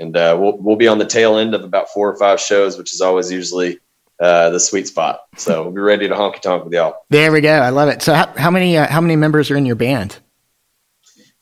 And 0.00 0.16
uh, 0.16 0.36
we'll 0.40 0.56
we'll 0.58 0.76
be 0.76 0.88
on 0.88 0.98
the 0.98 1.06
tail 1.06 1.36
end 1.36 1.54
of 1.54 1.62
about 1.62 1.88
four 1.90 2.10
or 2.10 2.16
five 2.16 2.40
shows, 2.40 2.76
which 2.76 2.92
is 2.92 3.00
always 3.00 3.30
usually 3.30 3.78
uh, 4.18 4.50
the 4.50 4.60
sweet 4.60 4.88
spot. 4.88 5.20
So 5.36 5.62
we'll 5.62 5.72
be 5.72 5.80
ready 5.80 6.08
to 6.08 6.14
honky 6.14 6.40
tonk 6.40 6.64
with 6.64 6.72
y'all. 6.72 7.04
There 7.10 7.30
we 7.30 7.40
go. 7.40 7.52
I 7.52 7.70
love 7.70 7.88
it. 7.88 8.02
So 8.02 8.12
how, 8.12 8.26
how 8.36 8.50
many 8.50 8.76
uh, 8.76 8.88
how 8.88 9.00
many 9.00 9.14
members 9.14 9.52
are 9.52 9.56
in 9.56 9.66
your 9.66 9.76
band? 9.76 10.18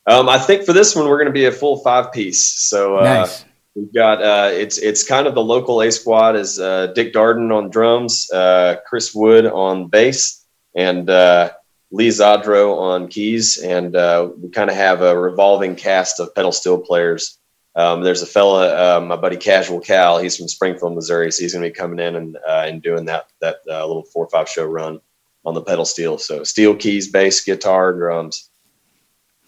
Um, 0.05 0.27
I 0.29 0.37
think 0.37 0.65
for 0.65 0.73
this 0.73 0.95
one 0.95 1.07
we're 1.07 1.17
going 1.17 1.27
to 1.27 1.33
be 1.33 1.45
a 1.45 1.51
full 1.51 1.77
five 1.77 2.11
piece. 2.11 2.47
So 2.47 2.97
uh, 2.99 3.03
nice. 3.03 3.45
We've 3.75 3.93
got 3.93 4.21
uh, 4.21 4.49
it's 4.51 4.77
it's 4.77 5.03
kind 5.03 5.27
of 5.27 5.35
the 5.35 5.43
local 5.43 5.81
A 5.81 5.91
squad 5.91 6.35
is 6.35 6.59
uh, 6.59 6.87
Dick 6.87 7.13
Darden 7.13 7.55
on 7.55 7.69
drums, 7.69 8.29
uh, 8.31 8.77
Chris 8.85 9.13
Wood 9.13 9.45
on 9.45 9.87
bass, 9.87 10.45
and 10.75 11.09
uh, 11.09 11.51
Lee 11.91 12.09
Zadro 12.09 12.77
on 12.77 13.07
keys, 13.07 13.57
and 13.57 13.95
uh, 13.95 14.29
we 14.41 14.49
kind 14.49 14.69
of 14.69 14.75
have 14.75 15.01
a 15.01 15.17
revolving 15.17 15.75
cast 15.75 16.19
of 16.19 16.33
pedal 16.35 16.51
steel 16.51 16.79
players. 16.79 17.37
Um, 17.75 18.03
there's 18.03 18.21
a 18.21 18.27
fella, 18.27 19.01
my 19.01 19.15
buddy 19.15 19.35
Casual 19.35 19.79
Cal. 19.79 20.19
He's 20.19 20.37
from 20.37 20.47
Springfield, 20.47 20.93
Missouri, 20.93 21.31
so 21.31 21.41
he's 21.41 21.53
going 21.53 21.63
to 21.63 21.69
be 21.69 21.73
coming 21.73 21.99
in 21.99 22.15
and 22.15 22.37
and 22.47 22.81
doing 22.83 23.05
that 23.05 23.27
that 23.41 23.61
little 23.65 24.03
four 24.03 24.25
or 24.25 24.29
five 24.29 24.47
show 24.47 24.65
run 24.65 25.01
on 25.45 25.55
the 25.55 25.61
pedal 25.61 25.85
steel. 25.85 26.17
So 26.17 26.43
steel 26.43 26.75
keys, 26.75 27.11
bass, 27.11 27.43
guitar, 27.43 27.93
drums. 27.93 28.49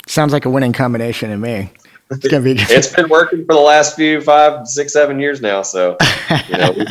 Sounds 0.08 0.34
like 0.34 0.46
a 0.46 0.50
winning 0.50 0.74
combination 0.74 1.30
to 1.30 1.38
me. 1.38 1.72
It's 2.12 2.28
gonna 2.28 2.44
be. 2.44 2.52
it's 2.58 2.94
been 2.94 3.10
working 3.10 3.46
for 3.46 3.54
the 3.54 3.62
last 3.62 3.96
few 3.96 4.22
five, 4.22 4.68
six, 4.68 4.94
seven 4.94 5.20
years 5.20 5.41
now. 5.41 5.63
So, 5.63 5.98
you 6.50 6.58
know, 6.58 6.72
we've 6.72 6.88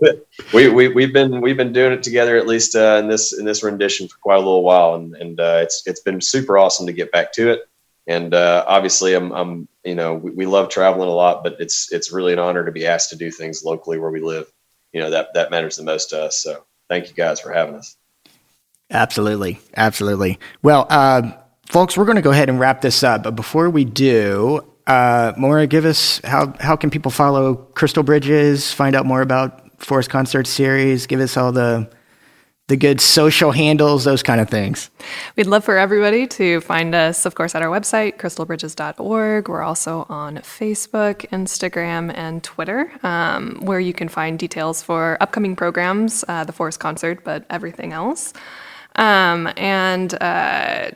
been, 0.00 0.22
we, 0.54 0.68
we 0.68 0.88
we've 0.88 1.12
been 1.12 1.40
we've 1.40 1.56
been 1.56 1.72
doing 1.72 1.92
it 1.92 2.02
together 2.02 2.36
at 2.36 2.46
least 2.46 2.74
uh, 2.74 3.00
in 3.02 3.08
this 3.08 3.38
in 3.38 3.44
this 3.44 3.62
rendition 3.62 4.08
for 4.08 4.16
quite 4.18 4.36
a 4.36 4.40
little 4.40 4.62
while, 4.62 4.94
and 4.94 5.14
and 5.16 5.38
uh, 5.38 5.60
it's 5.62 5.82
it's 5.86 6.00
been 6.00 6.20
super 6.20 6.56
awesome 6.56 6.86
to 6.86 6.92
get 6.92 7.12
back 7.12 7.32
to 7.34 7.50
it. 7.50 7.68
And 8.06 8.32
uh, 8.32 8.64
obviously, 8.66 9.14
I'm 9.14 9.30
I'm 9.32 9.68
you 9.84 9.94
know 9.94 10.14
we, 10.14 10.30
we 10.30 10.46
love 10.46 10.70
traveling 10.70 11.08
a 11.08 11.12
lot, 11.12 11.44
but 11.44 11.56
it's 11.60 11.92
it's 11.92 12.10
really 12.10 12.32
an 12.32 12.38
honor 12.38 12.64
to 12.64 12.72
be 12.72 12.86
asked 12.86 13.10
to 13.10 13.16
do 13.16 13.30
things 13.30 13.62
locally 13.62 13.98
where 13.98 14.10
we 14.10 14.20
live. 14.20 14.50
You 14.92 15.00
know 15.00 15.10
that 15.10 15.34
that 15.34 15.50
matters 15.50 15.76
the 15.76 15.84
most 15.84 16.10
to 16.10 16.24
us. 16.24 16.38
So, 16.38 16.64
thank 16.88 17.08
you 17.08 17.14
guys 17.14 17.40
for 17.40 17.52
having 17.52 17.74
us. 17.74 17.96
Absolutely, 18.90 19.60
absolutely. 19.76 20.38
Well. 20.62 20.86
Uh, 20.88 21.32
folks, 21.70 21.96
we're 21.96 22.04
going 22.04 22.16
to 22.16 22.22
go 22.22 22.30
ahead 22.30 22.48
and 22.48 22.58
wrap 22.58 22.80
this 22.80 23.02
up. 23.02 23.22
But 23.22 23.36
before 23.36 23.70
we 23.70 23.84
do, 23.84 24.60
uh, 24.86 25.32
Maura, 25.36 25.66
give 25.66 25.84
us 25.84 26.20
how 26.24 26.54
how 26.60 26.76
can 26.76 26.90
people 26.90 27.10
follow 27.10 27.54
Crystal 27.54 28.02
Bridges, 28.02 28.72
find 28.72 28.94
out 28.94 29.06
more 29.06 29.20
about 29.20 29.80
Forest 29.80 30.10
Concert 30.10 30.46
Series, 30.46 31.06
give 31.06 31.20
us 31.20 31.36
all 31.36 31.52
the 31.52 31.90
the 32.68 32.76
good 32.76 33.00
social 33.00 33.52
handles, 33.52 34.02
those 34.04 34.24
kind 34.24 34.40
of 34.40 34.50
things. 34.50 34.90
We'd 35.36 35.46
love 35.46 35.64
for 35.64 35.78
everybody 35.78 36.26
to 36.26 36.60
find 36.62 36.96
us, 36.96 37.24
of 37.24 37.36
course, 37.36 37.54
at 37.54 37.62
our 37.62 37.68
website, 37.68 38.16
crystalbridges.org. 38.16 39.48
We're 39.48 39.62
also 39.62 40.04
on 40.08 40.38
Facebook, 40.38 41.28
Instagram, 41.30 42.12
and 42.16 42.42
Twitter, 42.42 42.90
um, 43.04 43.60
where 43.62 43.78
you 43.78 43.92
can 43.92 44.08
find 44.08 44.36
details 44.36 44.82
for 44.82 45.16
upcoming 45.20 45.54
programs, 45.54 46.24
uh, 46.26 46.42
the 46.42 46.52
Forest 46.52 46.80
Concert, 46.80 47.22
but 47.22 47.46
everything 47.50 47.92
else. 47.92 48.32
Um, 48.96 49.48
and 49.56 50.20
uh, 50.20 50.90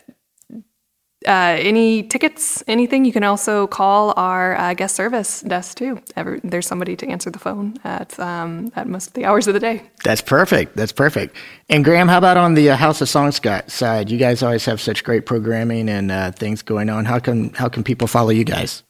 uh, 1.27 1.57
any 1.59 2.03
tickets, 2.03 2.65
anything, 2.67 3.05
you 3.05 3.13
can 3.13 3.25
also 3.25 3.67
call 3.67 4.15
our 4.17 4.57
uh, 4.57 4.73
guest 4.73 4.97
service 4.97 5.43
desk 5.43 5.77
too. 5.77 6.01
Every, 6.17 6.41
there's 6.43 6.67
somebody 6.67 6.97
to 6.97 7.07
answer 7.07 7.31
the 7.31 7.39
phone 7.39 7.77
at 7.85 8.19
um, 8.19 8.73
at 8.75 8.89
most 8.89 9.09
of 9.09 9.13
the 9.13 9.27
hours 9.27 9.47
of 9.47 9.53
the 9.53 9.61
day. 9.61 9.83
That's 10.03 10.23
perfect. 10.23 10.77
That's 10.77 10.93
perfect. 10.93 11.37
And 11.69 11.85
Graham, 11.85 12.09
how 12.09 12.19
about 12.19 12.39
on 12.39 12.55
the 12.55 12.71
uh, 12.71 12.77
House 12.77 13.03
of 13.03 13.09
Songs 13.09 13.39
side? 13.67 14.11
You 14.11 14.17
guys 14.17 14.43
always 14.43 14.65
have 14.65 14.81
such 14.81 15.05
great 15.05 15.27
programming 15.27 15.91
and 15.91 16.11
uh, 16.11 16.33
things 16.33 16.63
going 16.63 16.89
on. 16.89 17.05
How 17.05 17.19
can 17.19 17.53
how 17.53 17.69
can 17.69 17.85
people 17.85 18.07
follow 18.07 18.31
you 18.31 18.45
guys? 18.45 18.83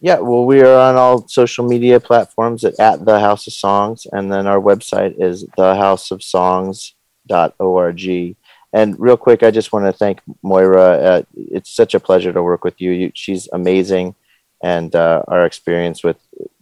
Yeah, 0.00 0.18
well, 0.18 0.44
we 0.46 0.62
are 0.62 0.80
on 0.80 0.96
all 0.96 1.28
social 1.28 1.66
media 1.66 2.00
platforms 2.00 2.64
at, 2.64 2.80
at 2.80 3.04
the 3.04 3.20
House 3.20 3.46
of 3.46 3.52
Songs, 3.52 4.06
and 4.12 4.32
then 4.32 4.46
our 4.46 4.60
website 4.60 5.14
is 5.18 5.44
thehouseofsongs.org. 5.58 8.36
And 8.72 8.98
real 8.98 9.16
quick, 9.16 9.42
I 9.42 9.50
just 9.50 9.72
want 9.72 9.86
to 9.86 9.92
thank 9.92 10.20
Moira. 10.42 10.82
Uh, 10.82 11.22
it's 11.34 11.74
such 11.74 11.94
a 11.94 12.00
pleasure 12.00 12.32
to 12.32 12.42
work 12.42 12.64
with 12.64 12.80
you. 12.80 12.92
you 12.92 13.12
she's 13.14 13.48
amazing, 13.52 14.14
and 14.62 14.94
uh, 14.94 15.22
our 15.28 15.44
experience 15.44 16.04
with 16.04 16.18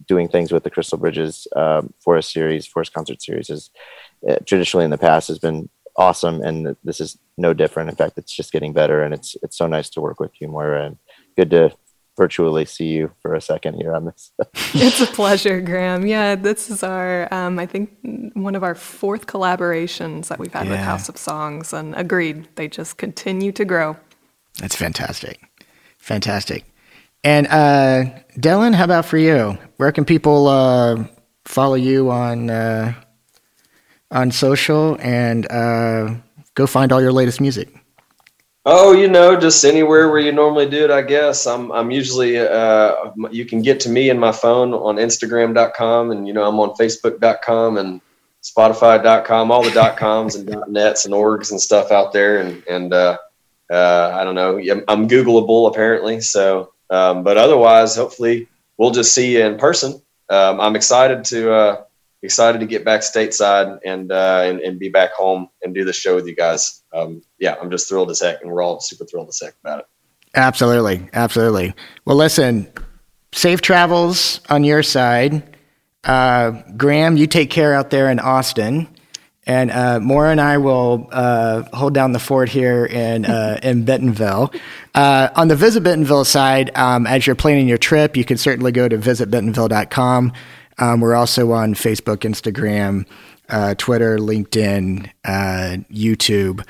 doing 0.07 0.27
things 0.27 0.51
with 0.51 0.63
the 0.63 0.71
Crystal 0.71 0.97
Bridges 0.97 1.47
um, 1.55 1.93
Forest 1.99 2.33
series, 2.33 2.65
Forest 2.65 2.93
concert 2.93 3.21
series, 3.21 3.49
is 3.49 3.69
uh, 4.27 4.37
traditionally 4.45 4.85
in 4.85 4.91
the 4.91 4.97
past 4.97 5.27
has 5.27 5.39
been 5.39 5.69
awesome, 5.95 6.41
and 6.41 6.75
this 6.83 6.99
is 6.99 7.17
no 7.37 7.53
different. 7.53 7.89
In 7.89 7.95
fact, 7.95 8.17
it's 8.17 8.35
just 8.35 8.51
getting 8.51 8.73
better, 8.73 9.03
and 9.03 9.13
it's 9.13 9.35
it's 9.43 9.57
so 9.57 9.67
nice 9.67 9.89
to 9.91 10.01
work 10.01 10.19
with 10.19 10.31
you, 10.39 10.47
Moira, 10.47 10.85
and 10.85 10.97
good 11.37 11.51
to 11.51 11.71
virtually 12.19 12.65
see 12.65 12.87
you 12.87 13.11
for 13.21 13.33
a 13.33 13.41
second 13.41 13.75
here 13.75 13.95
on 13.95 14.03
this. 14.05 14.31
it's 14.75 14.99
a 14.99 15.05
pleasure, 15.07 15.61
Graham. 15.61 16.05
Yeah, 16.05 16.35
this 16.35 16.69
is 16.69 16.83
our, 16.83 17.33
um, 17.33 17.57
I 17.57 17.65
think, 17.65 17.89
one 18.33 18.55
of 18.55 18.63
our 18.63 18.75
fourth 18.75 19.25
collaborations 19.25 20.27
that 20.27 20.37
we've 20.37 20.53
had 20.53 20.65
yeah. 20.65 20.73
with 20.73 20.81
House 20.81 21.07
of 21.07 21.17
Songs, 21.17 21.71
and 21.71 21.95
agreed, 21.95 22.49
they 22.55 22.67
just 22.67 22.97
continue 22.97 23.53
to 23.53 23.63
grow. 23.63 23.95
That's 24.59 24.75
fantastic. 24.75 25.39
Fantastic. 25.97 26.65
And 27.23 27.47
uh, 27.47 28.05
Dylan, 28.37 28.75
how 28.75 28.83
about 28.83 29.05
for 29.05 29.17
you? 29.17 29.57
Where 29.77 29.93
can 29.93 30.03
people 30.03 30.47
uh, 30.47 31.05
follow 31.45 31.75
you 31.75 32.11
on 32.11 32.49
uh, 32.49 32.93
on 34.11 34.31
social 34.31 34.97
and 34.99 35.49
uh, 35.49 36.15
go 36.55 36.67
find 36.67 36.91
all 36.91 37.01
your 37.01 37.13
latest 37.13 37.39
music? 37.39 37.78
Oh, 38.65 38.91
you 38.91 39.07
know, 39.07 39.39
just 39.39 39.63
anywhere 39.63 40.09
where 40.09 40.19
you 40.19 40.33
normally 40.33 40.69
do 40.69 40.83
it, 40.83 40.91
I 40.91 41.01
guess. 41.01 41.47
I'm 41.47 41.71
I'm 41.71 41.91
usually 41.91 42.37
uh 42.37 43.11
you 43.31 43.45
can 43.45 43.61
get 43.61 43.79
to 43.81 43.89
me 43.89 44.09
in 44.09 44.19
my 44.19 44.33
phone 44.33 44.73
on 44.73 44.97
Instagram.com 44.97 46.11
and 46.11 46.27
you 46.27 46.33
know, 46.33 46.43
I'm 46.43 46.59
on 46.59 46.71
Facebook.com 46.71 47.77
and 47.77 48.01
Spotify.com, 48.43 49.51
all 49.51 49.63
the 49.63 49.71
dot 49.71 49.97
coms 49.97 50.35
and 50.35 50.47
dot 50.47 50.69
nets 50.69 51.05
and 51.05 51.13
orgs 51.13 51.51
and 51.51 51.59
stuff 51.59 51.91
out 51.91 52.11
there 52.11 52.39
and 52.39 52.63
and 52.69 52.93
uh 52.93 53.17
uh 53.71 54.11
I 54.13 54.23
don't 54.25 54.35
know, 54.35 54.57
I'm 54.87 55.07
Googleable 55.07 55.69
apparently. 55.69 56.19
So 56.19 56.73
um 56.89 57.23
but 57.23 57.37
otherwise 57.37 57.95
hopefully 57.95 58.49
we'll 58.77 58.91
just 58.91 59.15
see 59.15 59.35
you 59.35 59.45
in 59.45 59.57
person. 59.57 60.01
Um 60.29 60.59
I'm 60.59 60.75
excited 60.75 61.23
to 61.25 61.53
uh 61.53 61.83
excited 62.21 62.59
to 62.59 62.65
get 62.65 62.83
back 62.85 63.01
stateside 63.01 63.79
and 63.85 64.11
uh, 64.11 64.43
and, 64.45 64.59
and 64.59 64.79
be 64.79 64.89
back 64.89 65.13
home 65.13 65.49
and 65.61 65.73
do 65.73 65.85
the 65.85 65.93
show 65.93 66.15
with 66.15 66.27
you 66.27 66.35
guys. 66.35 66.83
Um, 66.93 67.21
yeah, 67.39 67.55
I'm 67.61 67.71
just 67.71 67.87
thrilled 67.87 68.09
as 68.09 68.19
heck, 68.19 68.41
and 68.41 68.51
we're 68.51 68.61
all 68.61 68.79
super 68.79 69.05
thrilled 69.05 69.29
as 69.29 69.39
heck 69.39 69.55
about 69.63 69.79
it. 69.79 69.85
Absolutely, 70.35 71.09
absolutely. 71.13 71.73
Well, 72.05 72.15
listen, 72.15 72.71
safe 73.31 73.61
travels 73.61 74.41
on 74.49 74.63
your 74.63 74.83
side. 74.83 75.57
Uh, 76.03 76.51
Graham, 76.77 77.17
you 77.17 77.27
take 77.27 77.49
care 77.49 77.73
out 77.73 77.89
there 77.89 78.09
in 78.09 78.19
Austin. 78.19 78.87
And 79.49 79.71
uh, 79.71 79.99
Maura 79.99 80.29
and 80.29 80.39
I 80.39 80.59
will 80.59 81.09
uh, 81.11 81.63
hold 81.73 81.95
down 81.95 82.11
the 82.11 82.19
fort 82.19 82.49
here 82.49 82.85
in 82.85 83.25
uh, 83.25 83.59
in 83.63 83.83
Bentonville. 83.83 84.53
Uh, 84.93 85.29
on 85.35 85.47
the 85.47 85.55
Visit 85.55 85.81
Bentonville 85.81 86.23
side, 86.23 86.69
um, 86.75 87.07
as 87.07 87.25
you're 87.25 87.35
planning 87.35 87.67
your 87.67 87.79
trip, 87.79 88.15
you 88.15 88.23
can 88.23 88.37
certainly 88.37 88.71
go 88.71 88.87
to 88.87 88.95
visitbentonville.com. 88.95 90.33
Um, 90.79 91.01
we're 91.01 91.15
also 91.15 91.51
on 91.51 91.75
Facebook, 91.75 92.19
Instagram, 92.19 93.05
uh, 93.49 93.75
Twitter, 93.75 94.17
LinkedIn, 94.17 95.09
uh, 95.25 95.77
YouTube, 95.91 96.65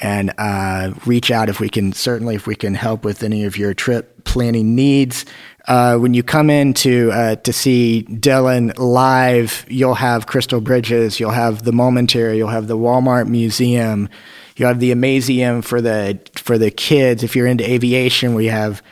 and 0.00 0.32
uh, 0.38 0.92
reach 1.04 1.30
out 1.30 1.48
if 1.48 1.60
we 1.60 1.68
can. 1.68 1.92
Certainly, 1.92 2.34
if 2.34 2.46
we 2.46 2.56
can 2.56 2.74
help 2.74 3.04
with 3.04 3.22
any 3.22 3.44
of 3.44 3.56
your 3.56 3.74
trip 3.74 4.24
planning 4.24 4.74
needs. 4.74 5.24
Uh, 5.68 5.98
when 5.98 6.14
you 6.14 6.22
come 6.22 6.48
in 6.48 6.72
to 6.72 7.12
uh, 7.12 7.36
to 7.36 7.52
see 7.52 8.06
Dylan 8.08 8.76
live, 8.78 9.66
you'll 9.68 9.94
have 9.94 10.26
Crystal 10.26 10.60
Bridges, 10.60 11.20
you'll 11.20 11.30
have 11.30 11.64
the 11.64 11.72
Momentary, 11.72 12.38
you'll 12.38 12.48
have 12.48 12.66
the 12.66 12.78
Walmart 12.78 13.28
Museum, 13.28 14.08
you 14.56 14.66
have 14.66 14.80
the 14.80 14.90
Amazium 14.90 15.62
for 15.62 15.82
the 15.82 16.18
for 16.34 16.56
the 16.56 16.70
kids. 16.70 17.22
If 17.22 17.36
you're 17.36 17.46
into 17.46 17.70
aviation, 17.70 18.34
we 18.34 18.46
have 18.46 18.82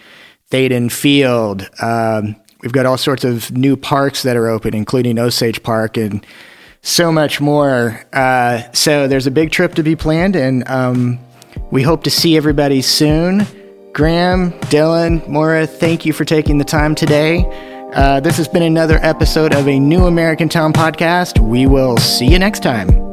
Thaden 0.50 0.92
Field. 0.92 1.68
Um, 1.80 2.36
We've 2.62 2.72
got 2.72 2.86
all 2.86 2.98
sorts 2.98 3.24
of 3.24 3.50
new 3.52 3.76
parks 3.76 4.22
that 4.22 4.36
are 4.36 4.48
open, 4.48 4.74
including 4.74 5.18
Osage 5.18 5.62
Park 5.62 5.96
and 5.96 6.24
so 6.82 7.12
much 7.12 7.40
more. 7.40 8.04
Uh, 8.12 8.62
so 8.72 9.06
there's 9.08 9.26
a 9.26 9.30
big 9.30 9.50
trip 9.50 9.74
to 9.74 9.82
be 9.82 9.96
planned, 9.96 10.36
and 10.36 10.68
um, 10.68 11.18
we 11.70 11.82
hope 11.82 12.04
to 12.04 12.10
see 12.10 12.36
everybody 12.36 12.82
soon. 12.82 13.46
Graham, 13.92 14.52
Dylan, 14.70 15.26
Maura, 15.28 15.66
thank 15.66 16.06
you 16.06 16.12
for 16.12 16.24
taking 16.24 16.58
the 16.58 16.64
time 16.64 16.94
today. 16.94 17.44
Uh, 17.94 18.20
this 18.20 18.36
has 18.36 18.48
been 18.48 18.62
another 18.62 18.98
episode 19.02 19.54
of 19.54 19.66
a 19.66 19.78
New 19.78 20.06
American 20.06 20.48
Town 20.48 20.72
podcast. 20.72 21.38
We 21.40 21.66
will 21.66 21.96
see 21.96 22.26
you 22.26 22.38
next 22.38 22.62
time. 22.62 23.07